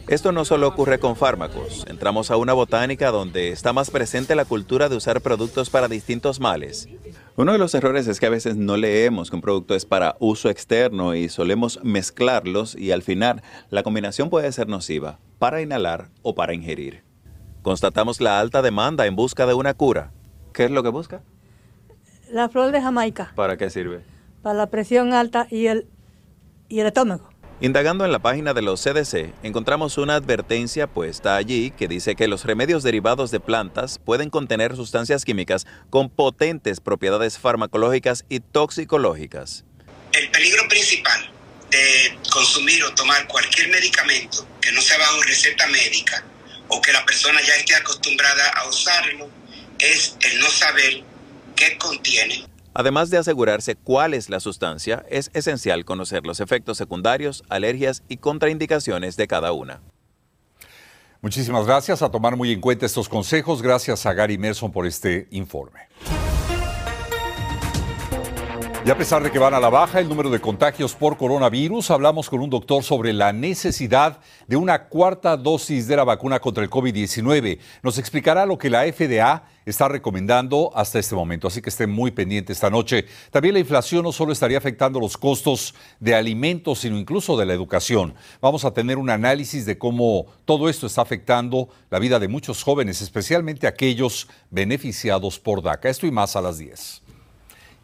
Esto 0.07 0.31
no 0.31 0.45
solo 0.45 0.67
ocurre 0.67 0.99
con 0.99 1.15
fármacos. 1.15 1.83
Entramos 1.87 2.29
a 2.29 2.37
una 2.37 2.53
botánica 2.53 3.09
donde 3.09 3.49
está 3.49 3.73
más 3.73 3.89
presente 3.89 4.35
la 4.35 4.45
cultura 4.45 4.87
de 4.87 4.95
usar 4.95 5.19
productos 5.19 5.71
para 5.71 5.87
distintos 5.87 6.39
males. 6.39 6.87
Uno 7.35 7.53
de 7.53 7.57
los 7.57 7.73
errores 7.73 8.07
es 8.07 8.19
que 8.19 8.27
a 8.27 8.29
veces 8.29 8.55
no 8.55 8.77
leemos 8.77 9.31
que 9.31 9.35
un 9.35 9.41
producto 9.41 9.73
es 9.73 9.85
para 9.85 10.15
uso 10.19 10.51
externo 10.51 11.15
y 11.15 11.27
solemos 11.27 11.79
mezclarlos 11.81 12.75
y 12.75 12.91
al 12.91 13.01
final 13.01 13.41
la 13.71 13.81
combinación 13.81 14.29
puede 14.29 14.51
ser 14.51 14.67
nociva 14.67 15.17
para 15.39 15.61
inhalar 15.61 16.09
o 16.21 16.35
para 16.35 16.53
ingerir. 16.53 17.03
Constatamos 17.63 18.21
la 18.21 18.39
alta 18.39 18.61
demanda 18.61 19.07
en 19.07 19.15
busca 19.15 19.47
de 19.47 19.55
una 19.55 19.73
cura. 19.73 20.11
¿Qué 20.53 20.65
es 20.65 20.71
lo 20.71 20.83
que 20.83 20.89
busca? 20.89 21.23
La 22.31 22.47
flor 22.47 22.71
de 22.71 22.79
Jamaica. 22.79 23.33
¿Para 23.35 23.57
qué 23.57 23.71
sirve? 23.71 24.03
Para 24.43 24.55
la 24.55 24.69
presión 24.69 25.13
alta 25.13 25.47
y 25.49 25.65
el, 25.65 25.87
y 26.69 26.81
el 26.81 26.85
estómago. 26.85 27.34
Indagando 27.61 28.03
en 28.03 28.11
la 28.11 28.19
página 28.19 28.53
de 28.53 28.61
los 28.61 28.83
CDC, 28.83 29.33
encontramos 29.41 29.97
una 29.97 30.15
advertencia 30.15 30.87
puesta 30.87 31.37
allí 31.37 31.71
que 31.71 31.87
dice 31.87 32.15
que 32.15 32.27
los 32.27 32.43
remedios 32.43 32.83
derivados 32.83 33.31
de 33.31 33.39
plantas 33.39 33.97
pueden 33.97 34.29
contener 34.29 34.75
sustancias 34.75 35.23
químicas 35.23 35.65
con 35.89 36.09
potentes 36.09 36.81
propiedades 36.81 37.39
farmacológicas 37.39 38.25
y 38.27 38.41
toxicológicas. 38.41 39.63
El 40.11 40.29
peligro 40.31 40.67
principal 40.67 41.31
de 41.71 42.17
consumir 42.29 42.83
o 42.83 42.93
tomar 42.93 43.25
cualquier 43.27 43.69
medicamento 43.69 44.45
que 44.59 44.73
no 44.73 44.81
sea 44.81 44.97
bajo 44.97 45.23
receta 45.23 45.65
médica 45.67 46.25
o 46.67 46.81
que 46.81 46.91
la 46.91 47.05
persona 47.05 47.39
ya 47.41 47.55
esté 47.55 47.73
acostumbrada 47.75 48.49
a 48.49 48.67
usarlo 48.67 49.29
es 49.79 50.17
el 50.19 50.39
no 50.41 50.49
saber 50.49 51.03
qué 51.55 51.77
contiene 51.77 52.45
Además 52.77 53.09
de 53.09 53.17
asegurarse 53.17 53.75
cuál 53.75 54.13
es 54.13 54.29
la 54.29 54.41
sustancia, 54.41 55.05
es 55.09 55.31
esencial 55.33 55.85
conocer 55.85 56.25
los 56.25 56.41
efectos 56.41 56.77
secundarios, 56.77 57.41
alergias 57.47 58.03
y 58.09 58.17
contraindicaciones 58.17 59.15
de 59.15 59.27
cada 59.27 59.53
una. 59.53 59.81
Muchísimas 61.21 61.65
gracias 61.65 62.01
a 62.01 62.11
tomar 62.11 62.35
muy 62.35 62.51
en 62.51 62.59
cuenta 62.59 62.85
estos 62.85 63.07
consejos. 63.07 63.61
Gracias 63.61 64.05
a 64.05 64.13
Gary 64.13 64.37
Merson 64.37 64.73
por 64.73 64.85
este 64.85 65.27
informe. 65.31 65.87
Y 68.85 68.91
a 68.91 68.95
pesar 68.95 69.23
de 69.23 69.31
que 69.31 69.39
van 69.39 69.55
a 69.55 69.59
la 69.59 69.71
baja 69.71 69.99
el 69.99 70.07
número 70.07 70.29
de 70.29 70.39
contagios 70.39 70.93
por 70.93 71.17
coronavirus, 71.17 71.89
hablamos 71.89 72.29
con 72.29 72.39
un 72.39 72.51
doctor 72.51 72.83
sobre 72.83 73.13
la 73.13 73.33
necesidad 73.33 74.19
de 74.45 74.57
una 74.57 74.83
cuarta 74.89 75.35
dosis 75.37 75.87
de 75.87 75.95
la 75.95 76.03
vacuna 76.03 76.39
contra 76.39 76.63
el 76.63 76.69
COVID-19. 76.69 77.57
Nos 77.81 77.97
explicará 77.97 78.45
lo 78.45 78.59
que 78.59 78.69
la 78.69 78.83
FDA 78.83 79.45
está 79.65 79.87
recomendando 79.87 80.71
hasta 80.75 80.99
este 80.99 81.15
momento, 81.15 81.47
así 81.47 81.63
que 81.63 81.69
estén 81.69 81.89
muy 81.89 82.11
pendientes 82.11 82.57
esta 82.57 82.69
noche. 82.69 83.05
También 83.31 83.55
la 83.55 83.59
inflación 83.59 84.03
no 84.03 84.11
solo 84.11 84.31
estaría 84.31 84.59
afectando 84.59 84.99
los 84.99 85.17
costos 85.17 85.73
de 85.99 86.13
alimentos, 86.13 86.77
sino 86.77 86.95
incluso 86.95 87.35
de 87.37 87.47
la 87.47 87.55
educación. 87.55 88.13
Vamos 88.39 88.65
a 88.65 88.71
tener 88.75 88.99
un 88.99 89.09
análisis 89.09 89.65
de 89.65 89.79
cómo 89.79 90.27
todo 90.45 90.69
esto 90.69 90.85
está 90.85 91.01
afectando 91.01 91.69
la 91.89 91.97
vida 91.97 92.19
de 92.19 92.27
muchos 92.27 92.61
jóvenes, 92.61 93.01
especialmente 93.01 93.65
aquellos 93.65 94.27
beneficiados 94.51 95.39
por 95.39 95.63
DACA. 95.63 95.89
Esto 95.89 96.05
y 96.05 96.11
más 96.11 96.35
a 96.35 96.41
las 96.41 96.59
10. 96.59 97.04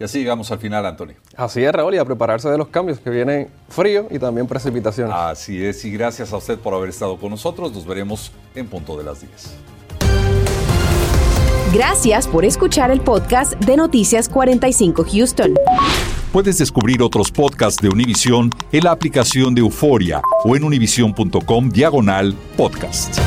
Y 0.01 0.03
así 0.03 0.17
llegamos 0.17 0.51
al 0.51 0.57
final, 0.57 0.83
Antonio. 0.83 1.15
Así 1.37 1.63
es, 1.63 1.71
Raúl, 1.71 1.93
y 1.93 1.99
a 1.99 2.05
prepararse 2.05 2.49
de 2.49 2.57
los 2.57 2.69
cambios 2.69 2.97
que 2.99 3.11
vienen 3.11 3.49
frío 3.69 4.07
y 4.09 4.17
también 4.17 4.47
precipitación. 4.47 5.11
Así 5.13 5.63
es, 5.63 5.85
y 5.85 5.91
gracias 5.91 6.33
a 6.33 6.37
usted 6.37 6.57
por 6.57 6.73
haber 6.73 6.89
estado 6.89 7.19
con 7.19 7.29
nosotros. 7.29 7.71
Nos 7.71 7.85
veremos 7.85 8.31
en 8.55 8.65
punto 8.65 8.97
de 8.97 9.03
las 9.03 9.21
10. 9.21 9.53
Gracias 11.71 12.27
por 12.27 12.45
escuchar 12.45 12.89
el 12.89 13.01
podcast 13.01 13.53
de 13.63 13.77
Noticias 13.77 14.27
45 14.27 15.05
Houston. 15.07 15.53
Puedes 16.33 16.57
descubrir 16.57 17.03
otros 17.03 17.29
podcasts 17.29 17.79
de 17.79 17.89
Univision 17.89 18.49
en 18.71 18.83
la 18.83 18.89
aplicación 18.93 19.53
de 19.53 19.61
Euforia 19.61 20.23
o 20.43 20.55
en 20.55 20.63
univision.com 20.63 21.69
diagonal 21.69 22.33
podcast. 22.57 23.19